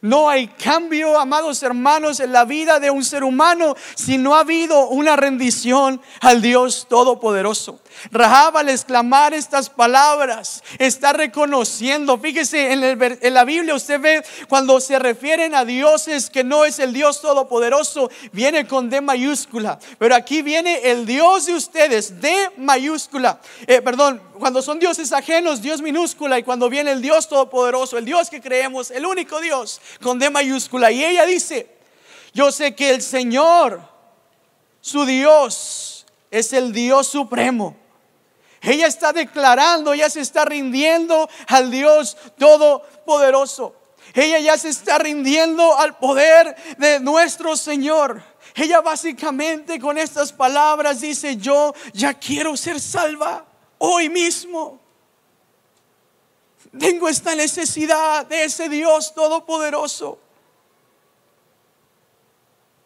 No 0.00 0.28
hay 0.28 0.48
cambio, 0.48 1.18
amados 1.18 1.62
hermanos, 1.62 2.20
en 2.20 2.32
la 2.32 2.44
vida 2.44 2.80
de 2.80 2.90
un 2.90 3.04
ser 3.04 3.24
humano 3.24 3.76
si 3.94 4.18
no 4.18 4.34
ha 4.34 4.40
habido 4.40 4.88
una 4.88 5.16
rendición 5.16 6.00
al 6.20 6.42
Dios 6.42 6.86
Todopoderoso. 6.88 7.80
Rahab 8.10 8.58
al 8.58 8.68
exclamar 8.68 9.34
estas 9.34 9.70
palabras 9.70 10.62
está 10.78 11.12
reconociendo, 11.12 12.18
fíjese 12.18 12.72
en, 12.72 13.34
la 13.34 13.44
Biblia 13.44 13.74
usted 13.74 14.00
ve 14.00 14.24
cuando 14.48 14.80
se 14.80 14.98
refieren 14.98 15.54
a 15.54 15.64
dioses 15.64 16.30
que 16.30 16.44
no 16.44 16.64
es 16.64 16.78
el 16.78 16.92
Dios 16.92 17.20
Todopoderoso, 17.20 18.10
viene 18.32 18.66
con 18.66 18.90
D 18.90 19.00
mayúscula, 19.00 19.78
pero 19.98 20.14
aquí 20.14 20.42
viene 20.42 20.90
el 20.90 21.06
Dios 21.06 21.46
de 21.46 21.54
ustedes, 21.54 22.20
D 22.20 22.50
mayúscula, 22.56 23.40
eh, 23.66 23.80
perdón, 23.80 24.20
cuando 24.38 24.62
son 24.62 24.78
dioses 24.78 25.12
ajenos, 25.12 25.62
Dios 25.62 25.82
minúscula, 25.82 26.38
y 26.38 26.42
cuando 26.42 26.68
viene 26.68 26.92
el 26.92 27.02
Dios 27.02 27.28
Todopoderoso, 27.28 27.98
el 27.98 28.04
Dios 28.04 28.30
que 28.30 28.40
creemos, 28.40 28.90
el 28.90 29.06
único 29.06 29.40
Dios, 29.40 29.80
con 30.02 30.18
D 30.18 30.30
mayúscula, 30.30 30.90
y 30.90 31.04
ella 31.04 31.26
dice, 31.26 31.68
yo 32.32 32.52
sé 32.52 32.74
que 32.74 32.90
el 32.90 33.02
Señor, 33.02 33.80
su 34.80 35.04
Dios, 35.04 36.06
es 36.30 36.52
el 36.52 36.72
Dios 36.72 37.06
supremo 37.06 37.76
ella 38.66 38.88
está 38.88 39.12
declarando, 39.12 39.92
ella 39.92 40.10
se 40.10 40.20
está 40.20 40.44
rindiendo 40.44 41.28
al 41.46 41.70
Dios 41.70 42.16
Todopoderoso. 42.36 43.76
Ella 44.12 44.40
ya 44.40 44.58
se 44.58 44.70
está 44.70 44.98
rindiendo 44.98 45.78
al 45.78 45.96
poder 45.98 46.56
de 46.76 46.98
nuestro 46.98 47.56
Señor. 47.56 48.22
Ella 48.56 48.80
básicamente 48.80 49.78
con 49.78 49.98
estas 49.98 50.32
palabras 50.32 51.00
dice, 51.00 51.36
yo 51.36 51.74
ya 51.92 52.14
quiero 52.14 52.56
ser 52.56 52.80
salva 52.80 53.45
hoy 53.78 54.08
mismo. 54.08 54.80
Tengo 56.78 57.08
esta 57.08 57.34
necesidad 57.34 58.26
de 58.26 58.44
ese 58.44 58.68
Dios 58.68 59.14
todopoderoso. 59.14 60.18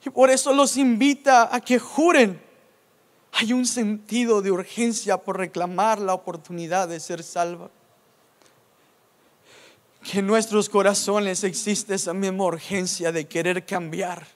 Y 0.05 0.11
por 0.11 0.31
eso 0.31 0.53
los 0.53 0.77
invita 0.77 1.55
a 1.55 1.61
que 1.61 1.79
juren 1.79 2.41
hay 3.33 3.53
un 3.53 3.67
sentido 3.67 4.43
de 4.43 4.51
urgencia 4.51 5.17
por 5.17 5.39
reclamar 5.39 6.01
la 6.01 6.15
oportunidad 6.15 6.89
de 6.89 7.01
ser 7.01 7.23
salva. 7.23 7.71
Que 10.03 10.19
en 10.19 10.27
nuestros 10.27 10.69
corazones 10.69 11.45
existe 11.45 11.95
esa 11.95 12.13
misma 12.13 12.45
urgencia 12.45 13.13
de 13.13 13.29
querer 13.29 13.65
cambiar 13.67 14.27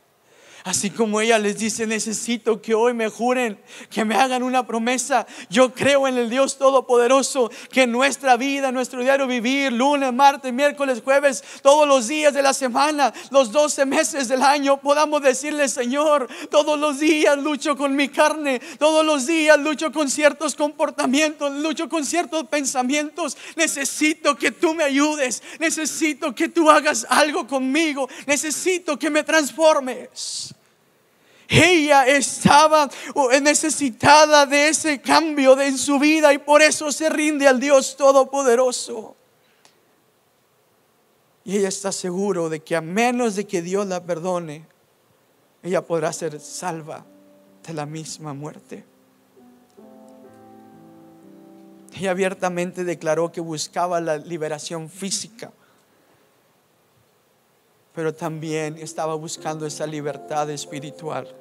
Así 0.65 0.89
como 0.89 1.21
ella 1.21 1.39
les 1.39 1.59
dice, 1.59 1.87
necesito 1.87 2.63
que 2.63 2.75
hoy 2.75 2.95
me 2.95 3.11
juren, 3.11 3.59
que 3.91 4.03
me 4.03 4.15
hagan 4.15 4.43
una 4.43 4.67
promesa. 4.67 5.27
Yo 5.51 5.75
creo 5.75 6.09
en 6.09 6.17
el 6.17 6.31
Dios 6.31 6.57
Todopoderoso, 6.57 7.51
que 7.71 7.87
nuestra 7.87 8.39
vida, 8.39 8.73
nuestro 8.73 9.03
diario 9.03 9.27
vivir, 9.27 9.71
lunes, 9.71 10.11
martes, 10.15 10.55
miércoles, 10.55 11.03
jueves, 11.05 11.45
todos 11.61 11.87
los 11.87 12.09
días 12.09 12.33
de 12.33 12.41
la 12.41 12.55
semana, 12.55 13.13
los 13.31 13.53
12 13.53 13.85
meses 13.85 14.27
del 14.29 14.41
año, 14.41 14.81
podamos 14.81 15.21
decirle, 15.21 15.69
Señor, 15.69 16.29
todos 16.51 16.81
los 16.81 16.99
días 16.99 17.37
lucho 17.37 17.77
con 17.77 17.95
mi 17.95 18.09
carne, 18.09 18.59
todos 18.79 19.05
los 19.05 19.27
días 19.27 19.59
lucho 19.59 19.93
con 19.93 20.09
ciertos 20.09 20.55
comportamientos, 20.55 21.53
lucho 21.57 21.91
con 21.91 22.07
ciertos 22.07 22.45
pensamientos. 22.45 23.37
Necesito 23.57 24.35
que 24.35 24.51
tú 24.51 24.73
me 24.73 24.85
ayudes, 24.85 25.43
necesito 25.59 26.35
que 26.35 26.49
tú 26.49 26.71
hagas 26.71 27.07
algo 27.11 27.47
conmigo, 27.47 28.09
necesito 28.27 28.99
que 28.99 29.11
me 29.11 29.23
transformes. 29.23 30.54
Ella 31.55 32.07
estaba 32.07 32.91
necesitada 33.41 34.45
de 34.45 34.69
ese 34.69 35.01
cambio 35.01 35.61
en 35.61 35.79
su 35.79 35.99
vida 36.01 36.33
y 36.33 36.39
por 36.39 36.63
eso 36.63 36.91
se 36.91 37.09
rinde 37.09 37.47
al 37.47 37.61
Dios 37.61 37.97
Todopoderoso. 37.97 39.15
Y 41.45 41.59
ella 41.59 41.69
está 41.69 41.93
seguro 41.93 42.49
de 42.49 42.61
que 42.61 42.75
a 42.75 42.81
menos 42.81 43.37
de 43.37 43.47
que 43.47 43.63
Dios 43.63 43.87
la 43.87 44.03
perdone, 44.03 44.67
ella 45.63 45.83
podrá 45.83 46.13
ser 46.13 46.41
salva 46.41 47.05
de 47.65 47.73
la 47.73 47.87
misma 47.87 48.35
muerte. 48.35 48.85
Ella 51.97 52.11
abiertamente 52.11 52.83
declaró 52.83 53.31
que 53.31 53.41
buscaba 53.41 54.01
la 54.01 54.17
liberación 54.17 54.91
física 54.91 55.53
pero 57.95 58.13
también 58.13 58.77
estaba 58.79 59.15
buscando 59.15 59.67
esa 59.67 59.87
libertad 59.87 60.51
espiritual. 60.51 61.33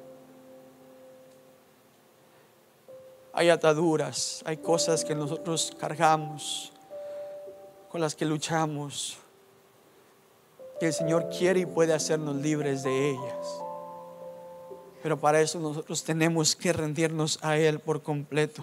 Hay 3.34 3.48
ataduras, 3.48 4.42
hay 4.44 4.58
cosas 4.58 5.04
que 5.04 5.14
nosotros 5.14 5.72
cargamos, 5.78 6.72
con 7.90 8.00
las 8.00 8.14
que 8.14 8.24
luchamos, 8.24 9.18
que 10.78 10.86
el 10.86 10.92
Señor 10.92 11.28
quiere 11.36 11.60
y 11.60 11.66
puede 11.66 11.92
hacernos 11.94 12.36
libres 12.36 12.82
de 12.82 13.10
ellas. 13.10 13.60
Pero 15.02 15.18
para 15.18 15.40
eso 15.40 15.58
nosotros 15.58 16.02
tenemos 16.04 16.56
que 16.56 16.72
rendirnos 16.72 17.38
a 17.42 17.56
Él 17.56 17.80
por 17.80 18.02
completo. 18.02 18.62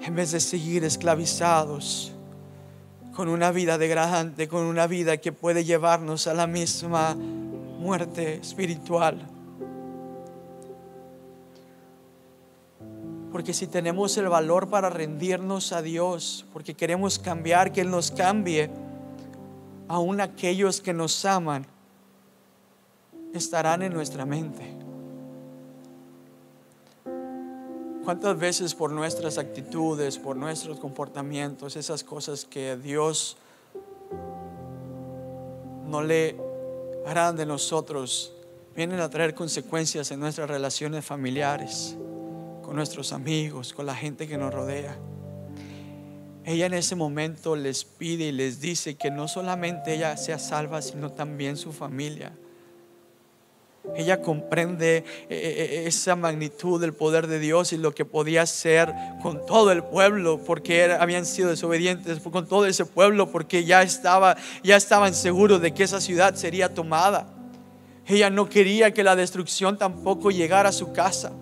En 0.00 0.14
vez 0.14 0.32
de 0.32 0.40
seguir 0.40 0.84
esclavizados 0.84 2.12
con 3.14 3.28
una 3.28 3.50
vida 3.50 3.78
degradante, 3.78 4.48
con 4.48 4.64
una 4.64 4.86
vida 4.86 5.18
que 5.18 5.32
puede 5.32 5.64
llevarnos 5.64 6.26
a 6.26 6.34
la 6.34 6.46
misma 6.46 7.14
muerte 7.14 8.34
espiritual. 8.34 9.37
Porque 13.32 13.52
si 13.52 13.66
tenemos 13.66 14.16
el 14.16 14.28
valor 14.28 14.68
para 14.68 14.88
rendirnos 14.88 15.72
a 15.72 15.82
Dios, 15.82 16.46
porque 16.52 16.74
queremos 16.74 17.18
cambiar, 17.18 17.72
que 17.72 17.82
Él 17.82 17.90
nos 17.90 18.10
cambie, 18.10 18.70
aún 19.86 20.20
aquellos 20.20 20.80
que 20.80 20.94
nos 20.94 21.24
aman, 21.24 21.66
estarán 23.34 23.82
en 23.82 23.92
nuestra 23.92 24.24
mente. 24.24 24.74
¿Cuántas 28.04 28.38
veces 28.38 28.74
por 28.74 28.90
nuestras 28.90 29.36
actitudes, 29.36 30.16
por 30.18 30.34
nuestros 30.34 30.78
comportamientos, 30.78 31.76
esas 31.76 32.02
cosas 32.02 32.46
que 32.46 32.76
Dios 32.78 33.36
no 35.86 36.02
le 36.02 36.36
harán 37.06 37.36
de 37.36 37.44
nosotros, 37.44 38.32
vienen 38.74 39.00
a 39.00 39.10
traer 39.10 39.34
consecuencias 39.34 40.10
en 40.10 40.20
nuestras 40.20 40.48
relaciones 40.48 41.04
familiares, 41.04 41.96
con 42.68 42.76
nuestros 42.76 43.14
amigos, 43.14 43.72
con 43.72 43.86
la 43.86 43.94
gente 43.94 44.28
que 44.28 44.36
nos 44.36 44.52
rodea? 44.52 44.94
Ella 46.44 46.66
en 46.66 46.74
ese 46.74 46.96
momento 46.96 47.56
les 47.56 47.86
pide 47.86 48.24
y 48.24 48.32
les 48.32 48.60
dice 48.60 48.94
que 48.94 49.10
no 49.10 49.26
solamente 49.26 49.94
ella 49.94 50.14
sea 50.18 50.38
salva, 50.38 50.82
sino 50.82 51.10
también 51.10 51.56
su 51.56 51.72
familia. 51.72 52.30
Ella 53.96 54.20
comprende 54.20 54.98
eh, 54.98 55.04
eh, 55.30 55.30
eh, 55.30 55.84
esa 55.86 56.14
magnitud 56.14 56.78
del 56.78 56.92
poder 56.92 57.26
de 57.26 57.38
Dios 57.38 57.72
y 57.72 57.78
lo 57.78 57.94
que 57.94 58.04
podía 58.04 58.42
hacer 58.42 58.92
con 59.22 59.46
todo 59.46 59.72
el 59.72 59.82
pueblo, 59.82 60.38
porque 60.44 60.92
habían 60.92 61.24
sido 61.24 61.48
desobedientes 61.48 62.20
con 62.20 62.46
todo 62.46 62.66
ese 62.66 62.84
pueblo, 62.84 63.32
porque 63.32 63.64
ya 63.64 63.80
estaba, 63.80 64.36
ya 64.62 64.76
estaban 64.76 65.14
seguros 65.14 65.62
de 65.62 65.72
que 65.72 65.84
esa 65.84 66.02
ciudad 66.02 66.34
sería 66.34 66.74
tomada. 66.74 67.34
Ella 68.06 68.28
no 68.28 68.46
quería 68.46 68.92
que 68.92 69.04
la 69.04 69.16
destrucción 69.16 69.78
tampoco 69.78 70.30
llegara 70.30 70.68
a 70.68 70.72
su 70.72 70.92
casa. 70.92 71.32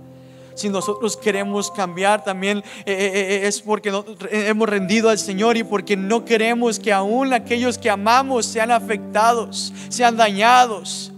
Si 0.56 0.68
nosotros 0.68 1.16
queremos 1.16 1.70
cambiar 1.70 2.24
también 2.24 2.64
es 2.84 3.60
porque 3.60 3.92
hemos 4.30 4.68
rendido 4.68 5.08
al 5.08 5.18
Señor 5.18 5.56
y 5.56 5.62
porque 5.62 5.96
no 5.96 6.24
queremos 6.24 6.78
que 6.78 6.92
aún 6.92 7.32
aquellos 7.32 7.78
que 7.78 7.90
amamos 7.90 8.46
sean 8.46 8.70
afectados, 8.70 9.72
sean 9.88 10.16
dañados 10.16 11.12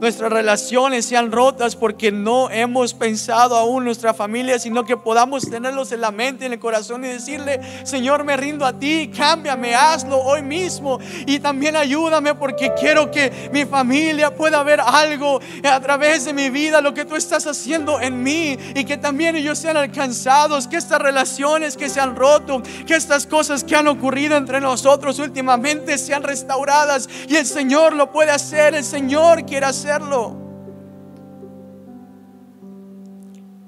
nuestras 0.00 0.30
relaciones 0.30 1.06
sean 1.06 1.32
rotas 1.32 1.74
porque 1.74 2.12
no 2.12 2.50
hemos 2.50 2.92
pensado 2.92 3.56
aún 3.56 3.84
nuestra 3.84 4.12
familia, 4.12 4.58
sino 4.58 4.84
que 4.84 4.96
podamos 4.96 5.48
tenerlos 5.48 5.92
en 5.92 6.00
la 6.00 6.10
mente, 6.10 6.46
en 6.46 6.52
el 6.52 6.58
corazón 6.58 7.04
y 7.04 7.08
decirle, 7.08 7.60
Señor, 7.84 8.24
me 8.24 8.36
rindo 8.36 8.66
a 8.66 8.78
ti, 8.78 9.10
cámbiame, 9.14 9.74
hazlo 9.74 10.20
hoy 10.20 10.42
mismo 10.42 10.98
y 11.26 11.38
también 11.38 11.76
ayúdame 11.76 12.34
porque 12.34 12.72
quiero 12.78 13.10
que 13.10 13.50
mi 13.52 13.64
familia 13.64 14.34
pueda 14.34 14.62
ver 14.62 14.80
algo 14.80 15.40
a 15.64 15.80
través 15.80 16.26
de 16.26 16.32
mi 16.32 16.50
vida, 16.50 16.80
lo 16.80 16.92
que 16.92 17.04
tú 17.04 17.16
estás 17.16 17.46
haciendo 17.46 18.00
en 18.00 18.22
mí 18.22 18.58
y 18.74 18.84
que 18.84 18.96
también 18.98 19.36
ellos 19.36 19.58
sean 19.58 19.76
alcanzados, 19.76 20.68
que 20.68 20.76
estas 20.76 21.00
relaciones 21.00 21.76
que 21.76 21.88
se 21.88 22.00
han 22.00 22.16
roto, 22.16 22.62
que 22.86 22.94
estas 22.94 23.26
cosas 23.26 23.64
que 23.64 23.76
han 23.76 23.88
ocurrido 23.88 24.36
entre 24.36 24.60
nosotros 24.60 25.18
últimamente 25.18 25.96
sean 25.96 26.22
restauradas 26.22 27.08
y 27.28 27.36
el 27.36 27.46
Señor 27.46 27.94
lo 27.94 28.12
puede 28.12 28.30
hacer, 28.30 28.74
el 28.74 28.84
Señor 28.84 29.44
quiere 29.46 29.66
hacer 29.66 29.85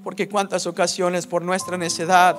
porque 0.09 0.27
cuántas 0.27 0.67
ocasiones 0.67 1.27
por 1.27 1.43
nuestra 1.43 1.77
necedad, 1.77 2.37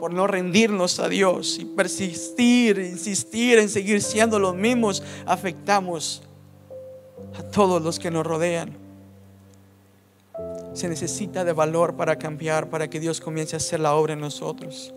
por 0.00 0.14
no 0.14 0.26
rendirnos 0.26 0.98
a 0.98 1.08
Dios 1.08 1.58
y 1.58 1.64
persistir, 1.64 2.78
insistir 2.78 3.58
en 3.58 3.68
seguir 3.68 4.00
siendo 4.00 4.38
los 4.38 4.54
mismos, 4.54 5.02
afectamos 5.26 6.22
a 7.38 7.42
todos 7.42 7.82
los 7.82 7.98
que 7.98 8.10
nos 8.10 8.26
rodean. 8.26 8.78
Se 10.72 10.88
necesita 10.88 11.44
de 11.44 11.52
valor 11.52 11.96
para 11.96 12.16
cambiar, 12.16 12.70
para 12.70 12.88
que 12.88 12.98
Dios 12.98 13.20
comience 13.20 13.56
a 13.56 13.58
hacer 13.58 13.80
la 13.80 13.94
obra 13.94 14.14
en 14.14 14.20
nosotros. 14.20 14.94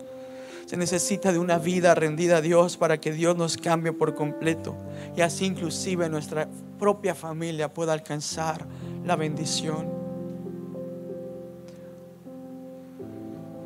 Se 0.66 0.76
necesita 0.76 1.32
de 1.32 1.38
una 1.38 1.58
vida 1.58 1.94
rendida 1.94 2.38
a 2.38 2.40
Dios 2.40 2.76
para 2.76 3.00
que 3.00 3.12
Dios 3.12 3.36
nos 3.36 3.56
cambie 3.56 3.92
por 3.92 4.16
completo 4.16 4.76
y 5.16 5.20
así 5.20 5.46
inclusive 5.46 6.08
nuestra 6.08 6.48
propia 6.78 7.14
familia 7.14 7.72
pueda 7.72 7.92
alcanzar 7.92 8.66
la 9.04 9.14
bendición. 9.14 9.88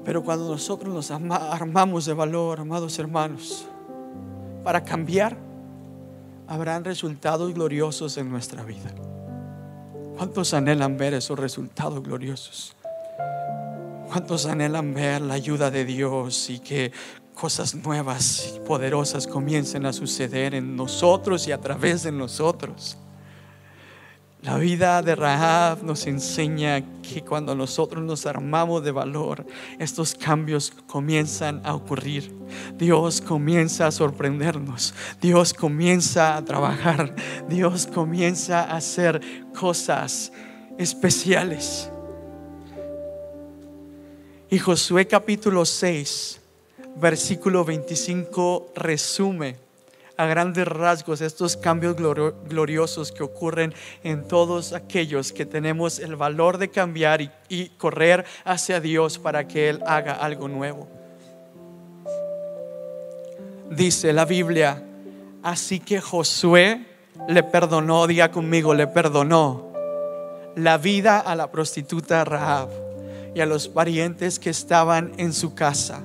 Pero 0.04 0.22
cuando 0.22 0.48
nosotros 0.48 0.92
nos 0.92 1.10
armamos 1.10 2.04
de 2.04 2.12
valor, 2.12 2.60
amados 2.60 2.98
hermanos, 2.98 3.66
para 4.62 4.84
cambiar, 4.84 5.36
habrán 6.46 6.84
resultados 6.84 7.54
gloriosos 7.54 8.18
en 8.18 8.28
nuestra 8.28 8.62
vida. 8.62 8.92
¿Cuántos 10.18 10.52
anhelan 10.52 10.98
ver 10.98 11.14
esos 11.14 11.38
resultados 11.38 12.02
gloriosos? 12.02 12.76
¿Cuántos 14.10 14.46
anhelan 14.46 14.92
ver 14.92 15.20
la 15.20 15.34
ayuda 15.34 15.70
de 15.70 15.84
Dios 15.84 16.50
y 16.50 16.58
que 16.58 16.90
cosas 17.32 17.76
nuevas 17.76 18.54
y 18.56 18.58
poderosas 18.66 19.28
comiencen 19.28 19.86
a 19.86 19.92
suceder 19.92 20.56
en 20.56 20.74
nosotros 20.74 21.46
y 21.46 21.52
a 21.52 21.60
través 21.60 22.02
de 22.02 22.10
nosotros? 22.10 22.98
La 24.42 24.56
vida 24.56 25.00
de 25.02 25.14
Rahab 25.14 25.84
nos 25.84 26.08
enseña 26.08 26.82
que 27.02 27.22
cuando 27.22 27.54
nosotros 27.54 28.02
nos 28.02 28.26
armamos 28.26 28.82
de 28.82 28.90
valor, 28.90 29.46
estos 29.78 30.16
cambios 30.16 30.72
comienzan 30.88 31.62
a 31.64 31.76
ocurrir. 31.76 32.34
Dios 32.76 33.20
comienza 33.20 33.86
a 33.86 33.92
sorprendernos. 33.92 34.92
Dios 35.20 35.54
comienza 35.54 36.36
a 36.36 36.44
trabajar. 36.44 37.14
Dios 37.48 37.86
comienza 37.86 38.64
a 38.64 38.78
hacer 38.78 39.20
cosas 39.54 40.32
especiales. 40.78 41.92
Y 44.52 44.58
Josué 44.58 45.06
capítulo 45.06 45.64
6, 45.64 46.40
versículo 46.96 47.64
25 47.64 48.72
resume 48.74 49.54
a 50.16 50.26
grandes 50.26 50.66
rasgos 50.66 51.20
estos 51.20 51.56
cambios 51.56 51.94
gloriosos 51.94 53.12
que 53.12 53.22
ocurren 53.22 53.72
en 54.02 54.26
todos 54.26 54.72
aquellos 54.72 55.30
que 55.30 55.46
tenemos 55.46 56.00
el 56.00 56.16
valor 56.16 56.58
de 56.58 56.68
cambiar 56.68 57.20
y, 57.48 57.68
correr 57.78 58.24
hacia 58.44 58.80
Dios 58.80 59.20
para 59.20 59.46
que 59.46 59.68
Él 59.68 59.84
haga 59.86 60.14
algo 60.14 60.48
nuevo. 60.48 60.88
Dice 63.70 64.12
la 64.12 64.24
Biblia, 64.24 64.82
así 65.44 65.78
que 65.78 66.00
Josué 66.00 66.86
le 67.28 67.44
perdonó, 67.44 68.08
diga 68.08 68.32
conmigo, 68.32 68.74
le 68.74 68.88
perdonó 68.88 69.72
la 70.56 70.76
vida 70.76 71.20
a 71.20 71.36
la 71.36 71.52
prostituta 71.52 72.24
Rahab 72.24 72.89
y 73.34 73.40
a 73.40 73.46
los 73.46 73.68
parientes 73.68 74.38
que 74.38 74.50
estaban 74.50 75.12
en 75.16 75.32
su 75.32 75.54
casa. 75.54 76.02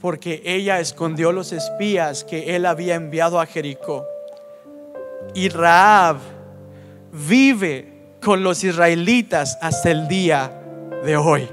Porque 0.00 0.42
ella 0.44 0.80
escondió 0.80 1.32
los 1.32 1.52
espías 1.52 2.24
que 2.24 2.56
él 2.56 2.66
había 2.66 2.94
enviado 2.94 3.40
a 3.40 3.46
Jericó. 3.46 4.04
Y 5.34 5.48
Raab 5.48 6.18
vive 7.12 7.94
con 8.22 8.42
los 8.42 8.64
israelitas 8.64 9.56
hasta 9.60 9.90
el 9.90 10.08
día 10.08 10.50
de 11.04 11.16
hoy. 11.16 11.48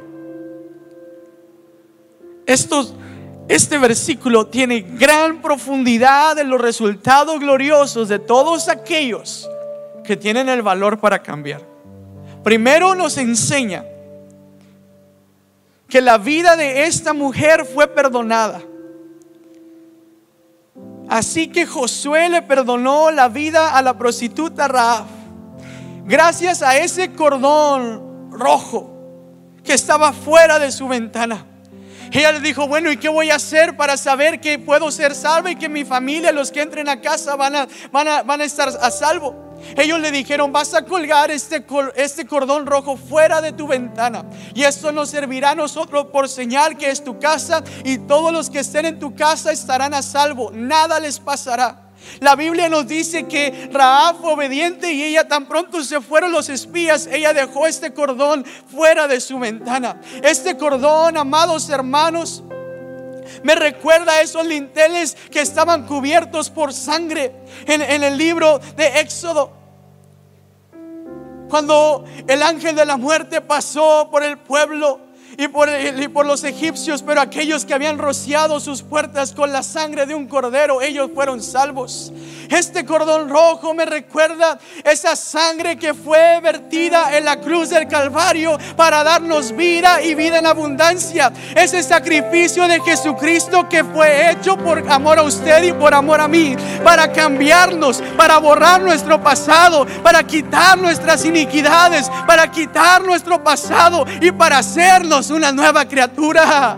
este 3.47 3.77
versículo 3.77 4.47
tiene 4.47 4.81
gran 4.81 5.41
profundidad 5.41 6.37
en 6.39 6.49
los 6.49 6.59
resultados 6.59 7.39
gloriosos 7.39 8.09
de 8.09 8.19
todos 8.19 8.69
aquellos 8.69 9.49
que 10.03 10.17
tienen 10.17 10.49
el 10.49 10.61
valor 10.61 10.99
para 10.99 11.21
cambiar. 11.21 11.61
Primero 12.43 12.95
nos 12.95 13.17
enseña 13.17 13.85
que 15.91 16.01
la 16.01 16.17
vida 16.17 16.55
de 16.55 16.85
esta 16.85 17.11
mujer 17.11 17.65
fue 17.65 17.85
perdonada. 17.85 18.61
Así 21.09 21.49
que 21.49 21.65
Josué 21.65 22.29
le 22.29 22.41
perdonó 22.41 23.11
la 23.11 23.27
vida 23.27 23.77
a 23.77 23.81
la 23.81 23.97
prostituta 23.97 24.69
Raab. 24.69 25.05
Gracias 26.05 26.61
a 26.61 26.77
ese 26.77 27.11
cordón 27.11 28.31
rojo 28.31 28.89
que 29.65 29.73
estaba 29.73 30.13
fuera 30.13 30.59
de 30.59 30.71
su 30.71 30.87
ventana. 30.87 31.45
Ella 32.09 32.31
le 32.31 32.39
dijo, 32.39 32.69
bueno, 32.69 32.89
¿y 32.89 32.95
qué 32.95 33.09
voy 33.09 33.29
a 33.29 33.35
hacer 33.35 33.75
para 33.75 33.97
saber 33.97 34.39
que 34.39 34.59
puedo 34.59 34.91
ser 34.91 35.13
salvo 35.13 35.49
y 35.49 35.57
que 35.57 35.67
mi 35.67 35.83
familia, 35.83 36.31
los 36.31 36.51
que 36.51 36.61
entren 36.61 36.87
a 36.87 37.01
casa, 37.01 37.35
van 37.35 37.53
a, 37.53 37.67
van 37.91 38.07
a, 38.07 38.23
van 38.23 38.39
a 38.39 38.45
estar 38.45 38.69
a 38.69 38.91
salvo? 38.91 39.50
Ellos 39.77 39.99
le 39.99 40.11
dijeron, 40.11 40.51
vas 40.51 40.73
a 40.73 40.83
colgar 40.83 41.31
este, 41.31 41.65
este 41.95 42.25
cordón 42.25 42.65
rojo 42.65 42.97
fuera 42.97 43.41
de 43.41 43.51
tu 43.51 43.67
ventana. 43.67 44.25
Y 44.53 44.63
esto 44.63 44.91
nos 44.91 45.09
servirá 45.09 45.51
a 45.51 45.55
nosotros 45.55 46.07
por 46.07 46.29
señal 46.29 46.77
que 46.77 46.89
es 46.89 47.03
tu 47.03 47.19
casa 47.19 47.63
y 47.83 47.97
todos 47.97 48.31
los 48.31 48.49
que 48.49 48.59
estén 48.59 48.85
en 48.85 48.99
tu 48.99 49.15
casa 49.15 49.51
estarán 49.51 49.93
a 49.93 50.01
salvo. 50.01 50.51
Nada 50.53 50.99
les 50.99 51.19
pasará. 51.19 51.91
La 52.19 52.35
Biblia 52.35 52.69
nos 52.69 52.87
dice 52.87 53.27
que 53.27 53.69
Raab 53.71 54.17
fue 54.17 54.33
obediente 54.33 54.91
y 54.91 55.03
ella 55.03 55.27
tan 55.27 55.45
pronto 55.45 55.83
se 55.83 56.01
fueron 56.01 56.31
los 56.31 56.49
espías, 56.49 57.07
ella 57.07 57.33
dejó 57.33 57.67
este 57.67 57.93
cordón 57.93 58.45
fuera 58.45 59.07
de 59.07 59.21
su 59.21 59.39
ventana. 59.39 60.01
Este 60.23 60.57
cordón, 60.57 61.17
amados 61.17 61.69
hermanos, 61.69 62.43
me 63.43 63.55
recuerda 63.55 64.13
a 64.13 64.21
esos 64.21 64.45
linteles 64.45 65.15
que 65.29 65.41
estaban 65.41 65.85
cubiertos 65.85 66.49
por 66.49 66.73
sangre 66.73 67.33
en, 67.65 67.81
en 67.81 68.03
el 68.03 68.17
libro 68.17 68.59
de 68.75 68.99
Éxodo. 68.99 69.51
Cuando 71.49 72.05
el 72.27 72.41
ángel 72.43 72.75
de 72.75 72.85
la 72.85 72.95
muerte 72.95 73.41
pasó 73.41 74.07
por 74.09 74.23
el 74.23 74.37
pueblo 74.37 75.10
y 75.41 75.47
por, 75.47 75.69
por 76.13 76.27
los 76.27 76.43
egipcios, 76.43 77.01
pero 77.01 77.19
aquellos 77.19 77.65
que 77.65 77.73
habían 77.73 77.97
rociado 77.97 78.59
sus 78.59 78.83
puertas 78.83 79.33
con 79.33 79.51
la 79.51 79.63
sangre 79.63 80.05
de 80.05 80.13
un 80.13 80.27
cordero, 80.27 80.83
ellos 80.83 81.09
fueron 81.15 81.41
salvos. 81.41 82.13
Este 82.47 82.85
cordón 82.85 83.27
rojo 83.27 83.73
me 83.73 83.85
recuerda 83.85 84.59
esa 84.83 85.15
sangre 85.15 85.77
que 85.77 85.95
fue 85.95 86.39
vertida 86.41 87.17
en 87.17 87.25
la 87.25 87.39
cruz 87.39 87.69
del 87.69 87.87
Calvario 87.87 88.55
para 88.75 89.03
darnos 89.03 89.55
vida 89.55 90.03
y 90.03 90.13
vida 90.13 90.37
en 90.37 90.45
abundancia. 90.45 91.33
Ese 91.55 91.81
sacrificio 91.81 92.67
de 92.67 92.79
Jesucristo 92.81 93.67
que 93.67 93.83
fue 93.83 94.31
hecho 94.31 94.57
por 94.57 94.87
amor 94.91 95.17
a 95.17 95.23
usted 95.23 95.63
y 95.63 95.73
por 95.73 95.95
amor 95.95 96.21
a 96.21 96.27
mí, 96.27 96.55
para 96.83 97.11
cambiarnos, 97.11 98.03
para 98.15 98.37
borrar 98.37 98.81
nuestro 98.81 99.23
pasado, 99.23 99.87
para 100.03 100.21
quitar 100.21 100.77
nuestras 100.77 101.25
iniquidades, 101.25 102.11
para 102.27 102.51
quitar 102.51 103.01
nuestro 103.01 103.43
pasado 103.43 104.05
y 104.21 104.31
para 104.31 104.59
hacernos 104.59 105.30
una 105.31 105.51
nueva 105.51 105.85
criatura 105.85 106.77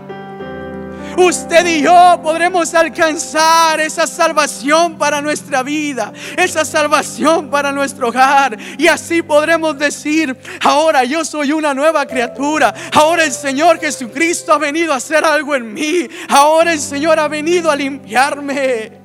usted 1.16 1.66
y 1.66 1.82
yo 1.82 2.20
podremos 2.22 2.74
alcanzar 2.74 3.80
esa 3.80 4.06
salvación 4.06 4.96
para 4.98 5.20
nuestra 5.20 5.62
vida, 5.62 6.12
esa 6.36 6.64
salvación 6.64 7.50
para 7.50 7.72
nuestro 7.72 8.08
hogar. 8.08 8.56
Y 8.78 8.86
así 8.86 9.22
podremos 9.22 9.78
decir, 9.78 10.36
ahora 10.62 11.04
yo 11.04 11.24
soy 11.24 11.52
una 11.52 11.74
nueva 11.74 12.06
criatura, 12.06 12.74
ahora 12.92 13.24
el 13.24 13.32
Señor 13.32 13.78
Jesucristo 13.78 14.52
ha 14.52 14.58
venido 14.58 14.92
a 14.92 14.96
hacer 14.96 15.24
algo 15.24 15.54
en 15.54 15.72
mí, 15.72 16.08
ahora 16.28 16.72
el 16.72 16.80
Señor 16.80 17.18
ha 17.18 17.28
venido 17.28 17.70
a 17.70 17.76
limpiarme. 17.76 19.04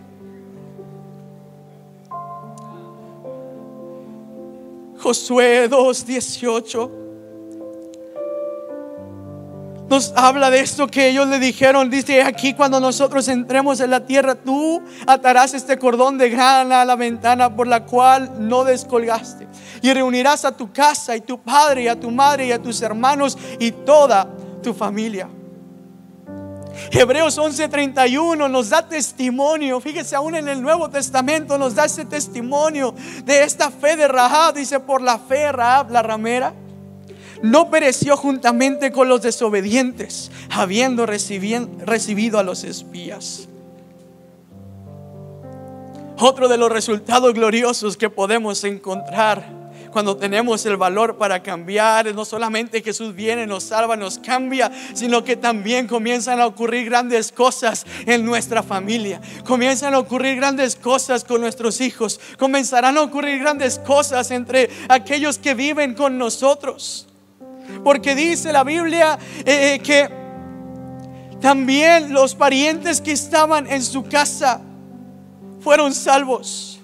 Josué 4.98 5.70
2.18 5.70 6.99
nos 9.90 10.14
habla 10.16 10.52
de 10.52 10.60
esto 10.60 10.88
que 10.88 11.10
ellos 11.10 11.28
le 11.28 11.40
dijeron. 11.40 11.90
Dice 11.90 12.22
aquí 12.22 12.54
cuando 12.54 12.80
nosotros 12.80 13.28
entremos 13.28 13.80
en 13.80 13.90
la 13.90 14.06
tierra, 14.06 14.36
tú 14.36 14.82
atarás 15.08 15.54
este 15.54 15.78
cordón 15.80 16.18
de 16.18 16.30
grana 16.30 16.82
a 16.82 16.86
la 16.86 16.96
ventana 16.96 17.56
por 17.56 17.68
la 17.68 17.86
cual 17.86 18.48
no 18.48 18.64
descolgaste. 18.64 19.48
Y 19.82 19.92
reunirás 19.92 20.46
a 20.46 20.56
tu 20.56 20.72
casa 20.72 21.16
y 21.16 21.22
tu 21.22 21.42
padre 21.42 21.84
y 21.84 21.88
a 21.88 22.00
tu 22.00 22.12
madre 22.12 22.48
y 22.48 22.52
a 22.52 22.62
tus 22.62 22.82
hermanos 22.82 23.38
y 23.60 23.72
toda 23.72 24.28
tu 24.62 24.74
familia. 24.74 25.28
Hebreos 26.92 27.38
11:31 27.38 28.48
nos 28.50 28.70
da 28.70 28.88
testimonio, 28.88 29.82
fíjese 29.82 30.16
aún 30.16 30.36
en 30.36 30.48
el 30.48 30.62
Nuevo 30.62 30.90
Testamento 30.90 31.58
nos 31.58 31.76
da 31.76 31.86
ese 31.86 32.06
testimonio 32.06 32.94
de 33.26 33.44
esta 33.44 33.70
fe 33.70 33.98
de 33.98 34.08
Rahab, 34.08 34.54
dice 34.54 34.80
por 34.80 35.02
la 35.02 35.18
fe 35.20 35.52
Rahab 35.52 35.92
la 35.92 36.02
ramera 36.02 36.54
no 37.42 37.70
pereció 37.70 38.18
juntamente 38.18 38.92
con 38.92 39.10
los 39.10 39.22
desobedientes, 39.22 40.32
habiendo 40.50 41.06
recibido 41.06 42.40
a 42.40 42.44
los 42.44 42.64
espías. 42.64 43.48
Otro 46.18 46.50
de 46.50 46.58
los 46.58 46.72
resultados 46.72 47.34
gloriosos 47.34 47.96
que 47.96 48.10
podemos 48.10 48.64
encontrar 48.64 49.60
cuando 49.92 50.18
tenemos 50.18 50.66
el 50.66 50.78
valor 50.78 51.18
para 51.18 51.42
cambiar, 51.42 52.14
no 52.14 52.26
solamente 52.26 52.82
Jesús 52.82 53.16
viene, 53.16 53.48
nos 53.48 53.64
salva, 53.64 53.96
nos 53.96 54.20
cambia, 54.20 54.72
sino 54.94 55.24
que 55.24 55.36
también 55.36 55.88
comienzan 55.88 56.40
a 56.40 56.46
ocurrir 56.46 56.86
grandes 56.86 57.32
cosas 57.32 57.86
en 58.06 58.24
nuestra 58.26 58.62
familia. 58.62 59.20
Comienzan 59.46 59.94
a 59.94 60.00
ocurrir 60.00 60.36
grandes 60.36 60.76
cosas 60.76 61.24
con 61.24 61.42
nuestros 61.42 61.82
hijos. 61.82 62.20
Comenzarán 62.38 62.98
a 62.98 63.02
ocurrir 63.02 63.40
grandes 63.40 63.80
cosas 63.80 64.32
entre 64.32 64.70
aquellos 64.90 65.38
que 65.40 65.54
viven 65.54 65.96
con 65.96 66.18
nosotros. 66.18 67.09
Porque 67.84 68.16
dice 68.16 68.52
la 68.52 68.64
Biblia 68.64 69.18
eh, 69.46 69.76
eh, 69.76 69.80
que 69.80 70.10
también 71.40 72.14
los 72.14 72.36
parientes 72.36 73.00
que 73.00 73.14
estaban 73.14 73.68
en 73.68 73.84
su 73.84 74.04
casa 74.04 74.62
fueron 75.62 75.94
salvos. 75.94 76.80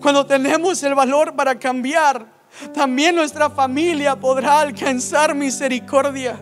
Cuando 0.00 0.26
tenemos 0.26 0.82
el 0.82 0.94
valor 0.94 1.36
para 1.36 1.58
cambiar, 1.58 2.26
también 2.74 3.14
nuestra 3.14 3.48
familia 3.48 4.16
podrá 4.16 4.60
alcanzar 4.60 5.34
misericordia. 5.34 6.40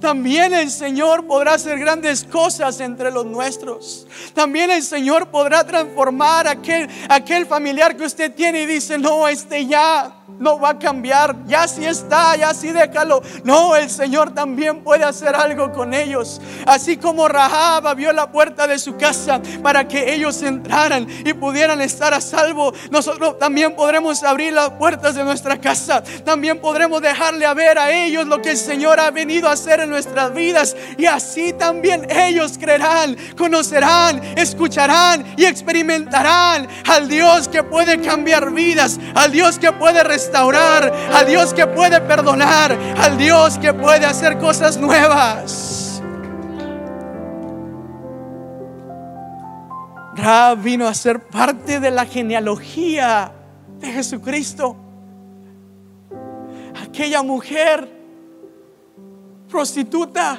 También 0.00 0.54
el 0.54 0.70
Señor 0.70 1.26
podrá 1.26 1.54
hacer 1.54 1.78
grandes 1.78 2.24
cosas 2.24 2.78
entre 2.80 3.10
los 3.10 3.26
nuestros. 3.26 4.06
También 4.32 4.70
el 4.70 4.82
Señor 4.82 5.30
podrá 5.30 5.64
transformar 5.64 6.46
aquel, 6.46 6.88
aquel 7.08 7.46
familiar 7.46 7.96
que 7.96 8.04
usted 8.04 8.32
tiene 8.34 8.62
y 8.62 8.66
dice, 8.66 8.98
no, 8.98 9.26
este 9.26 9.66
ya 9.66 10.23
no 10.38 10.58
va 10.58 10.70
a 10.70 10.78
cambiar. 10.78 11.36
Ya 11.46 11.66
si 11.68 11.84
está, 11.84 12.36
ya 12.36 12.54
si 12.54 12.70
déjalo. 12.70 13.22
No, 13.44 13.76
el 13.76 13.90
Señor 13.90 14.32
también 14.32 14.82
puede 14.82 15.04
hacer 15.04 15.34
algo 15.34 15.72
con 15.72 15.94
ellos. 15.94 16.40
Así 16.66 16.96
como 16.96 17.28
Rahab 17.28 17.86
abrió 17.86 18.12
la 18.12 18.30
puerta 18.30 18.66
de 18.66 18.78
su 18.78 18.96
casa 18.96 19.40
para 19.62 19.86
que 19.86 20.14
ellos 20.14 20.42
entraran 20.42 21.06
y 21.24 21.32
pudieran 21.34 21.80
estar 21.80 22.14
a 22.14 22.20
salvo, 22.20 22.72
nosotros 22.90 23.38
también 23.38 23.74
podremos 23.74 24.22
abrir 24.22 24.52
las 24.52 24.70
puertas 24.70 25.14
de 25.14 25.24
nuestra 25.24 25.60
casa. 25.60 26.02
También 26.24 26.60
podremos 26.60 27.00
dejarle 27.02 27.46
a 27.46 27.54
ver 27.54 27.78
a 27.78 27.90
ellos 27.90 28.26
lo 28.26 28.40
que 28.40 28.50
el 28.50 28.58
Señor 28.58 29.00
ha 29.00 29.10
venido 29.10 29.48
a 29.48 29.52
hacer 29.52 29.80
en 29.80 29.90
nuestras 29.90 30.32
vidas. 30.34 30.76
Y 30.96 31.06
así 31.06 31.52
también 31.52 32.06
ellos 32.10 32.58
creerán, 32.58 33.16
conocerán, 33.36 34.22
escucharán 34.36 35.34
y 35.36 35.44
experimentarán 35.44 36.68
al 36.86 37.08
Dios 37.08 37.48
que 37.48 37.62
puede 37.62 38.00
cambiar 38.00 38.50
vidas, 38.52 38.98
al 39.14 39.32
Dios 39.32 39.58
que 39.58 39.72
puede 39.72 40.02
restaurar, 40.14 40.92
al 41.12 41.26
Dios 41.26 41.52
que 41.52 41.66
puede 41.66 42.00
perdonar, 42.00 42.78
al 42.98 43.18
Dios 43.18 43.58
que 43.58 43.74
puede 43.74 44.06
hacer 44.06 44.38
cosas 44.38 44.76
nuevas. 44.76 46.00
Rab 50.14 50.62
vino 50.62 50.86
a 50.86 50.94
ser 50.94 51.18
parte 51.26 51.80
de 51.80 51.90
la 51.90 52.06
genealogía 52.06 53.32
de 53.80 53.88
Jesucristo. 53.88 54.76
Aquella 56.86 57.22
mujer 57.24 57.90
prostituta, 59.48 60.38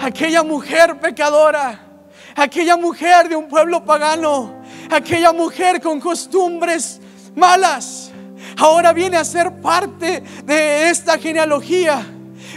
aquella 0.00 0.42
mujer 0.42 0.98
pecadora, 0.98 1.80
aquella 2.34 2.76
mujer 2.76 3.28
de 3.28 3.36
un 3.36 3.46
pueblo 3.46 3.84
pagano, 3.84 4.52
aquella 4.90 5.32
mujer 5.32 5.80
con 5.80 6.00
costumbres 6.00 7.00
malas 7.36 8.05
ahora 8.56 8.92
viene 8.92 9.16
a 9.16 9.24
ser 9.24 9.60
parte 9.60 10.22
de 10.44 10.90
esta 10.90 11.18
genealogía. 11.18 12.04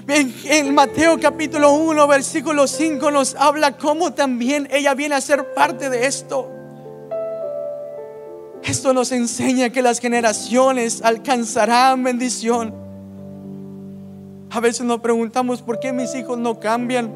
En, 0.07 0.73
Mateo 0.73 1.19
capítulo 1.19 1.73
1, 1.73 2.07
versículo 2.07 2.67
5 2.67 3.11
nos 3.11 3.35
habla 3.35 3.77
cómo 3.77 4.13
también 4.13 4.67
ella 4.71 4.95
viene 4.95 5.15
a 5.15 5.21
ser 5.21 5.53
parte 5.53 5.89
de 5.89 6.07
esto. 6.07 6.49
Esto 8.63 8.93
nos 8.93 9.11
enseña 9.11 9.69
que 9.69 9.81
las 9.81 9.99
generaciones 9.99 11.01
alcanzarán 11.03 12.03
bendición. 12.03 12.73
A 14.51 14.59
veces 14.59 14.85
nos 14.85 14.99
preguntamos 14.99 15.61
por 15.61 15.79
qué 15.79 15.93
mis 15.93 16.15
hijos 16.15 16.37
no 16.39 16.59
cambian, 16.59 17.11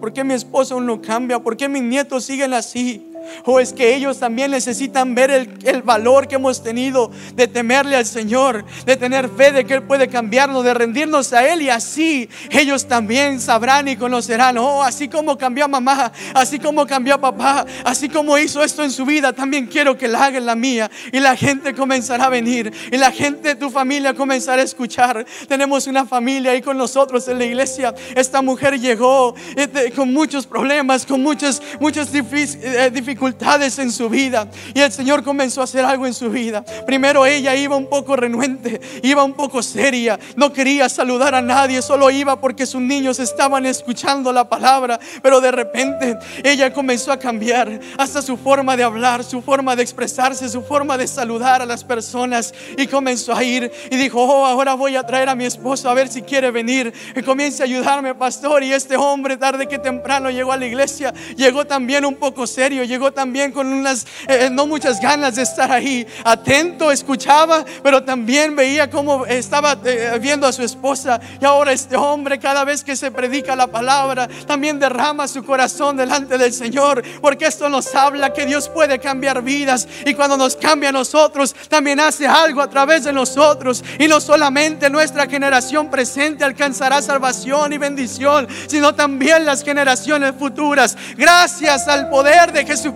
por 0.00 0.12
qué 0.12 0.24
mi 0.24 0.34
esposo 0.34 0.80
no 0.80 1.00
cambia, 1.00 1.38
por 1.38 1.56
qué 1.56 1.68
mis 1.68 1.82
nietos 1.82 2.24
siguen 2.24 2.52
así. 2.52 3.13
O 3.44 3.60
es 3.60 3.72
que 3.72 3.94
ellos 3.94 4.18
también 4.18 4.50
necesitan 4.50 5.14
ver 5.14 5.30
el, 5.30 5.82
valor 5.82 6.28
que 6.28 6.36
hemos 6.36 6.62
tenido 6.62 7.10
de 7.34 7.46
temerle 7.46 7.96
al 7.96 8.06
Señor, 8.06 8.64
de 8.86 8.96
tener 8.96 9.28
fe 9.28 9.52
de 9.52 9.66
que 9.66 9.74
Él 9.74 9.82
puede 9.82 10.08
cambiarnos, 10.08 10.64
de 10.64 10.72
rendirnos 10.72 11.32
a 11.32 11.46
Él 11.46 11.62
y 11.62 11.68
así 11.68 12.28
ellos 12.50 12.86
también 12.86 13.40
sabrán 13.40 13.88
y 13.88 13.96
conocerán, 13.96 14.56
oh, 14.58 14.82
así 14.82 15.08
como 15.08 15.36
cambió 15.36 15.64
a 15.66 15.68
mamá, 15.68 16.12
así 16.34 16.58
como 16.58 16.86
cambió 16.86 17.20
papá, 17.20 17.66
así 17.84 18.08
como 18.08 18.38
hizo 18.38 18.62
esto 18.62 18.82
en 18.82 18.90
su 18.90 19.04
vida, 19.04 19.32
también 19.32 19.66
quiero 19.66 19.96
que 19.96 20.08
la 20.08 20.24
haga 20.24 20.38
en 20.38 20.46
la 20.46 20.54
mía. 20.54 20.90
Y 21.12 21.20
la 21.20 21.36
gente 21.36 21.74
comenzará 21.74 22.26
a 22.26 22.28
venir 22.30 22.72
y 22.90 22.96
la 22.96 23.10
gente 23.10 23.48
de 23.48 23.54
tu 23.54 23.70
familia 23.70 24.14
comenzará 24.14 24.62
a 24.62 24.64
escuchar. 24.64 25.24
Tenemos 25.48 25.86
una 25.86 26.06
familia 26.06 26.52
ahí 26.52 26.62
con 26.62 26.76
nosotros 26.76 27.26
en 27.28 27.38
la 27.38 27.44
iglesia. 27.44 27.94
Esta 28.14 28.42
mujer 28.42 28.78
llegó 28.80 29.34
eh, 29.56 29.92
con 29.94 30.12
muchos 30.12 30.46
problemas, 30.46 31.06
con 31.06 31.22
muchas, 31.22 31.62
muchas 31.80 32.10
dificultades 32.12 32.58
eh, 32.62 32.90
dificultades 33.14 33.78
en 33.78 33.92
su 33.92 34.08
vida. 34.08 34.48
Y 34.74 34.80
el 34.80 34.90
Señor 34.90 35.22
comenzó 35.22 35.60
a 35.60 35.64
hacer 35.64 35.84
algo 35.84 36.04
en 36.04 36.14
su 36.14 36.30
vida. 36.30 36.64
Primero 36.84 37.24
ella 37.24 37.54
iba 37.54 37.76
un 37.76 37.88
poco 37.88 38.16
renuente, 38.16 38.80
iba 39.02 39.22
un 39.22 39.34
poco 39.34 39.62
seria, 39.62 40.18
no 40.34 40.52
quería 40.52 40.88
saludar 40.88 41.34
a 41.34 41.40
nadie, 41.40 41.80
solo 41.80 42.10
iba 42.10 42.40
porque 42.40 42.66
sus 42.66 42.80
niños 42.80 43.20
estaban 43.20 43.66
escuchando 43.66 44.32
la 44.32 44.48
palabra, 44.48 44.98
pero 45.22 45.40
de 45.40 45.52
repente 45.52 46.18
ella 46.42 46.72
comenzó 46.72 47.12
a 47.12 47.18
cambiar 47.18 47.80
hasta 47.96 48.20
su 48.20 48.36
forma 48.36 48.76
de 48.76 48.82
hablar, 48.82 49.22
su 49.22 49.40
forma 49.40 49.76
de 49.76 49.82
expresarse, 49.84 50.48
su 50.48 50.62
forma 50.62 50.98
de 50.98 51.06
saludar 51.06 51.62
a 51.62 51.66
las 51.66 51.84
personas. 51.84 52.52
Y 52.76 52.88
comenzó 52.88 53.32
a 53.32 53.44
ir 53.44 53.70
y 53.92 53.96
dijo, 53.96 54.20
oh, 54.20 54.44
ahora 54.44 54.74
voy 54.74 54.96
a 54.96 55.04
traer 55.04 55.28
a 55.28 55.36
mi 55.36 55.44
esposo 55.44 55.88
a 55.88 55.94
ver 55.94 56.08
si 56.08 56.22
quiere 56.22 56.50
venir. 56.50 56.92
Y 57.14 57.22
comience 57.22 57.62
a 57.62 57.66
ayudarme, 57.66 58.14
pastor. 58.16 58.64
Y 58.64 58.72
este 58.72 58.96
hombre 58.96 59.36
tarde 59.36 59.68
que 59.68 59.78
temprano 59.78 60.30
llegó 60.30 60.50
a 60.50 60.56
la 60.56 60.66
iglesia, 60.66 61.14
llegó 61.36 61.64
también 61.64 62.04
un 62.04 62.16
poco 62.16 62.46
serio, 62.46 62.82
llegó 62.82 63.03
también 63.12 63.52
con 63.52 63.72
unas, 63.72 64.06
eh, 64.26 64.48
no 64.50 64.66
muchas 64.66 65.00
ganas 65.00 65.36
de 65.36 65.42
estar 65.42 65.70
ahí. 65.70 66.06
Atento, 66.24 66.90
escuchaba, 66.90 67.64
pero 67.82 68.02
también 68.02 68.56
veía 68.56 68.90
cómo 68.90 69.26
estaba 69.26 69.78
eh, 69.84 70.18
viendo 70.20 70.46
a 70.46 70.52
su 70.52 70.62
esposa. 70.62 71.20
Y 71.40 71.44
ahora 71.44 71.72
este 71.72 71.96
hombre, 71.96 72.38
cada 72.38 72.64
vez 72.64 72.82
que 72.82 72.96
se 72.96 73.10
predica 73.10 73.54
la 73.54 73.66
palabra, 73.66 74.28
también 74.46 74.78
derrama 74.78 75.28
su 75.28 75.44
corazón 75.44 75.96
delante 75.96 76.38
del 76.38 76.52
Señor. 76.52 77.02
Porque 77.20 77.46
esto 77.46 77.68
nos 77.68 77.94
habla 77.94 78.32
que 78.32 78.46
Dios 78.46 78.68
puede 78.68 78.98
cambiar 78.98 79.42
vidas. 79.42 79.86
Y 80.06 80.14
cuando 80.14 80.36
nos 80.36 80.56
cambia 80.56 80.88
a 80.88 80.92
nosotros, 80.92 81.54
también 81.68 82.00
hace 82.00 82.26
algo 82.26 82.62
a 82.62 82.70
través 82.70 83.04
de 83.04 83.12
nosotros. 83.12 83.84
Y 83.98 84.08
no 84.08 84.20
solamente 84.20 84.88
nuestra 84.88 85.26
generación 85.26 85.90
presente 85.90 86.44
alcanzará 86.44 87.02
salvación 87.02 87.72
y 87.72 87.78
bendición, 87.78 88.48
sino 88.66 88.94
también 88.94 89.44
las 89.44 89.62
generaciones 89.62 90.34
futuras. 90.38 90.96
Gracias 91.16 91.86
al 91.88 92.08
poder 92.08 92.52
de 92.52 92.64
Jesucristo 92.64 92.93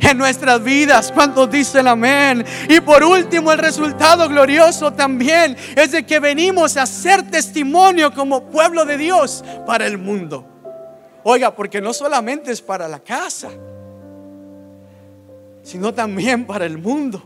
en 0.00 0.18
nuestras 0.18 0.62
vidas. 0.62 1.12
¿Cuántos 1.12 1.50
dicen 1.50 1.86
amén? 1.86 2.44
Y 2.68 2.80
por 2.80 3.02
último, 3.04 3.52
el 3.52 3.58
resultado 3.58 4.28
glorioso 4.28 4.92
también 4.92 5.56
es 5.76 5.92
de 5.92 6.04
que 6.04 6.20
venimos 6.20 6.76
a 6.76 6.86
ser 6.86 7.30
testimonio 7.30 8.12
como 8.12 8.44
pueblo 8.50 8.84
de 8.84 8.96
Dios 8.96 9.44
para 9.66 9.86
el 9.86 9.98
mundo. 9.98 10.46
Oiga, 11.24 11.54
porque 11.54 11.80
no 11.80 11.92
solamente 11.92 12.52
es 12.52 12.62
para 12.62 12.88
la 12.88 13.00
casa, 13.00 13.50
sino 15.62 15.92
también 15.92 16.46
para 16.46 16.64
el 16.66 16.78
mundo. 16.78 17.22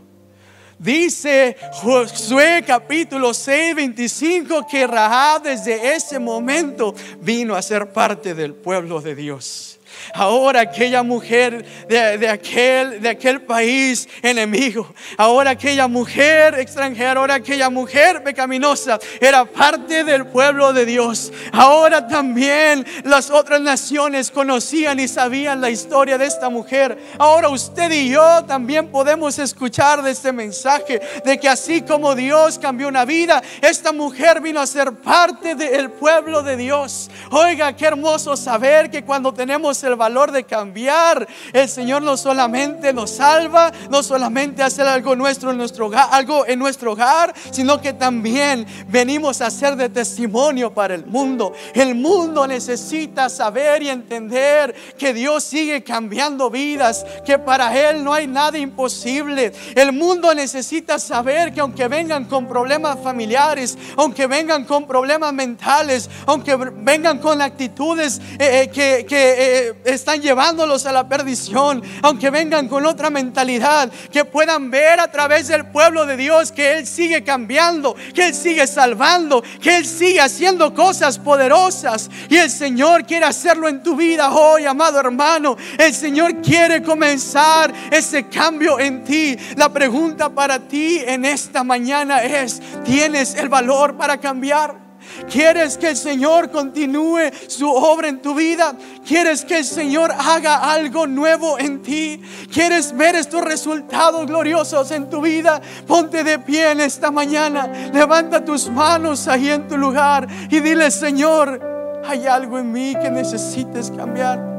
Dice 0.77 1.55
Josué 1.71 2.63
capítulo 2.65 3.33
6, 3.33 3.75
25 3.75 4.67
que 4.69 4.85
Rahab 4.85 5.43
desde 5.43 5.95
ese 5.95 6.19
momento 6.19 6.93
vino 7.21 7.55
a 7.55 7.61
ser 7.61 7.93
parte 7.93 8.33
del 8.33 8.53
pueblo 8.53 8.99
de 8.99 9.15
Dios. 9.15 9.79
Ahora 10.13 10.61
aquella 10.61 11.03
mujer 11.03 11.65
de, 11.87 12.29
aquel, 12.29 13.01
de 13.01 13.09
aquel 13.09 13.41
país 13.41 14.07
enemigo, 14.21 14.93
ahora 15.17 15.51
aquella 15.51 15.87
mujer 15.87 16.55
extranjera, 16.59 17.19
ahora 17.19 17.35
aquella 17.35 17.69
mujer 17.69 18.23
pecaminosa 18.23 18.99
era 19.19 19.45
parte 19.45 20.03
del 20.03 20.27
pueblo 20.27 20.73
de 20.73 20.85
Dios. 20.85 21.31
Ahora 21.51 22.07
también 22.07 22.85
las 23.03 23.29
otras 23.29 23.61
naciones 23.61 24.31
conocían 24.31 24.99
y 24.99 25.07
sabían 25.07 25.61
la 25.61 25.69
historia 25.69 26.17
de 26.17 26.25
esta 26.25 26.49
mujer. 26.49 26.97
Ahora 27.17 27.49
usted 27.49 27.91
y 27.91 28.09
yo 28.09 28.43
también 28.45 28.87
podemos 28.87 29.39
escuchar 29.39 30.01
de 30.01 30.11
este 30.11 30.31
mensaje 30.31 31.01
de 31.23 31.39
que 31.39 31.49
así 31.49 31.81
como 31.81 32.15
Dios 32.15 32.59
cambió 32.59 32.87
una 32.87 33.05
vida, 33.05 33.41
esta 33.61 33.91
mujer 33.91 34.41
vino 34.41 34.59
a 34.59 34.67
ser 34.67 34.91
parte 34.93 35.55
del 35.55 35.89
pueblo 35.91 36.43
de 36.43 36.57
Dios. 36.57 37.09
Oiga, 37.31 37.73
qué 37.73 37.85
hermoso 37.85 38.35
saber 38.35 38.89
que 38.89 39.03
cuando 39.03 39.33
tenemos 39.33 39.83
el 39.83 39.92
valor 39.95 40.31
de 40.31 40.43
cambiar. 40.43 41.27
El 41.51 41.69
Señor 41.69 42.01
no 42.01 42.17
solamente 42.17 42.93
nos 42.93 43.11
salva, 43.11 43.71
no 43.89 44.03
solamente 44.03 44.63
hacer 44.63 44.87
algo 44.87 45.15
nuestro 45.15 45.51
en 45.51 45.57
nuestro 45.57 45.87
hogar, 45.87 46.09
algo 46.11 46.45
en 46.45 46.59
nuestro 46.59 46.93
hogar, 46.93 47.33
sino 47.51 47.81
que 47.81 47.93
también 47.93 48.65
venimos 48.87 49.41
a 49.41 49.49
ser 49.49 49.75
de 49.75 49.89
testimonio 49.89 50.73
para 50.73 50.95
el 50.95 51.05
mundo. 51.05 51.53
El 51.73 51.95
mundo 51.95 52.47
necesita 52.47 53.29
saber 53.29 53.83
y 53.83 53.89
entender 53.89 54.73
que 54.97 55.13
Dios 55.13 55.43
sigue 55.43 55.83
cambiando 55.83 56.49
vidas, 56.49 57.05
que 57.25 57.37
para 57.37 57.89
él 57.89 58.03
no 58.03 58.13
hay 58.13 58.27
nada 58.27 58.57
imposible. 58.57 59.53
El 59.75 59.93
mundo 59.93 60.33
necesita 60.33 60.99
saber 60.99 61.53
que 61.53 61.61
aunque 61.61 61.87
vengan 61.87 62.25
con 62.25 62.47
problemas 62.47 62.99
familiares, 63.01 63.77
aunque 63.97 64.27
vengan 64.27 64.65
con 64.65 64.87
problemas 64.87 65.33
mentales, 65.33 66.09
aunque 66.25 66.55
vengan 66.55 67.19
con 67.19 67.41
actitudes 67.41 68.19
eh, 68.39 68.63
eh, 68.63 68.69
que, 68.69 69.05
que 69.05 69.67
eh, 69.69 69.73
están 69.85 70.21
llevándolos 70.21 70.85
a 70.85 70.91
la 70.91 71.07
perdición, 71.07 71.81
aunque 72.01 72.29
vengan 72.29 72.67
con 72.67 72.85
otra 72.85 73.09
mentalidad, 73.09 73.91
que 74.11 74.25
puedan 74.25 74.69
ver 74.71 74.99
a 74.99 75.11
través 75.11 75.47
del 75.47 75.65
pueblo 75.67 76.05
de 76.05 76.17
Dios 76.17 76.51
que 76.51 76.77
Él 76.77 76.87
sigue 76.87 77.23
cambiando, 77.23 77.95
que 78.13 78.27
Él 78.27 78.35
sigue 78.35 78.67
salvando, 78.67 79.43
que 79.61 79.77
Él 79.77 79.85
sigue 79.85 80.21
haciendo 80.21 80.73
cosas 80.73 81.19
poderosas. 81.19 82.09
Y 82.29 82.37
el 82.37 82.49
Señor 82.49 83.05
quiere 83.05 83.25
hacerlo 83.25 83.67
en 83.67 83.83
tu 83.83 83.95
vida 83.95 84.31
hoy, 84.31 84.65
amado 84.65 84.99
hermano. 84.99 85.57
El 85.77 85.93
Señor 85.93 86.41
quiere 86.41 86.81
comenzar 86.81 87.73
ese 87.91 88.27
cambio 88.27 88.79
en 88.79 89.03
ti. 89.03 89.37
La 89.55 89.69
pregunta 89.69 90.29
para 90.29 90.59
ti 90.59 91.01
en 91.05 91.25
esta 91.25 91.63
mañana 91.63 92.23
es, 92.23 92.61
¿tienes 92.83 93.35
el 93.35 93.49
valor 93.49 93.95
para 93.97 94.17
cambiar? 94.17 94.82
¿Quieres 95.29 95.77
que 95.77 95.89
el 95.89 95.97
Señor 95.97 96.51
continúe 96.51 97.31
su 97.47 97.69
obra 97.69 98.07
en 98.07 98.21
tu 98.21 98.35
vida? 98.35 98.73
¿Quieres 99.05 99.45
que 99.45 99.59
el 99.59 99.65
Señor 99.65 100.11
haga 100.11 100.71
algo 100.71 101.07
nuevo 101.07 101.57
en 101.57 101.81
ti? 101.81 102.21
¿Quieres 102.51 102.95
ver 102.95 103.15
estos 103.15 103.43
resultados 103.43 104.27
gloriosos 104.27 104.91
en 104.91 105.09
tu 105.09 105.21
vida? 105.21 105.61
Ponte 105.87 106.23
de 106.23 106.39
pie 106.39 106.71
en 106.71 106.81
esta 106.81 107.11
mañana. 107.11 107.67
Levanta 107.93 108.43
tus 108.43 108.69
manos 108.69 109.27
ahí 109.27 109.49
en 109.49 109.67
tu 109.67 109.77
lugar 109.77 110.27
y 110.49 110.59
dile, 110.59 110.91
Señor, 110.91 112.01
hay 112.05 112.27
algo 112.27 112.59
en 112.59 112.71
mí 112.71 112.93
que 113.01 113.09
necesites 113.09 113.91
cambiar. 113.91 114.53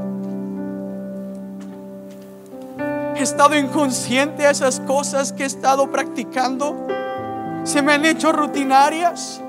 He 3.16 3.22
estado 3.22 3.56
inconsciente 3.56 4.46
a 4.46 4.50
esas 4.50 4.80
cosas 4.80 5.32
que 5.32 5.44
he 5.44 5.46
estado 5.46 5.90
practicando. 5.90 6.88
Se 7.62 7.80
me 7.80 7.92
han 7.92 8.04
hecho 8.04 8.32
rutinarias 8.32 9.40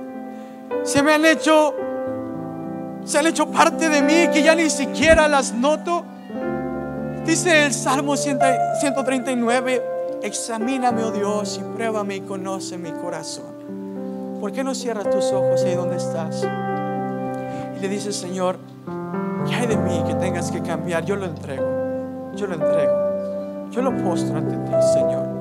se 0.85 1.01
me 1.01 1.13
han 1.13 1.25
hecho, 1.25 1.73
se 3.03 3.17
han 3.17 3.27
hecho 3.27 3.47
parte 3.47 3.89
de 3.89 4.01
mí 4.01 4.29
que 4.31 4.43
ya 4.43 4.55
ni 4.55 4.69
siquiera 4.69 5.27
las 5.27 5.51
noto. 5.51 6.05
Dice 7.25 7.65
el 7.65 7.73
Salmo 7.73 8.15
139, 8.15 9.83
examíname, 10.21 11.03
oh 11.03 11.11
Dios, 11.11 11.59
y 11.59 11.75
pruébame 11.75 12.17
y 12.17 12.21
conoce 12.21 12.77
mi 12.77 12.91
corazón. 12.91 14.37
¿Por 14.39 14.51
qué 14.51 14.63
no 14.63 14.75
cierras 14.75 15.09
tus 15.09 15.31
ojos 15.31 15.63
ahí 15.63 15.73
donde 15.73 15.97
estás? 15.97 16.45
Y 17.75 17.79
le 17.79 17.89
dices, 17.89 18.15
Señor, 18.15 18.57
¿qué 19.47 19.55
hay 19.55 19.65
de 19.65 19.77
mí 19.77 20.03
que 20.05 20.13
tengas 20.13 20.51
que 20.51 20.61
cambiar? 20.61 21.03
Yo 21.03 21.15
lo 21.15 21.25
entrego, 21.25 21.65
yo 22.35 22.45
lo 22.45 22.53
entrego, 22.53 23.71
yo 23.71 23.81
lo 23.81 23.97
postro 24.03 24.37
ante 24.37 24.55
ti, 24.55 24.83
Señor. 24.93 25.34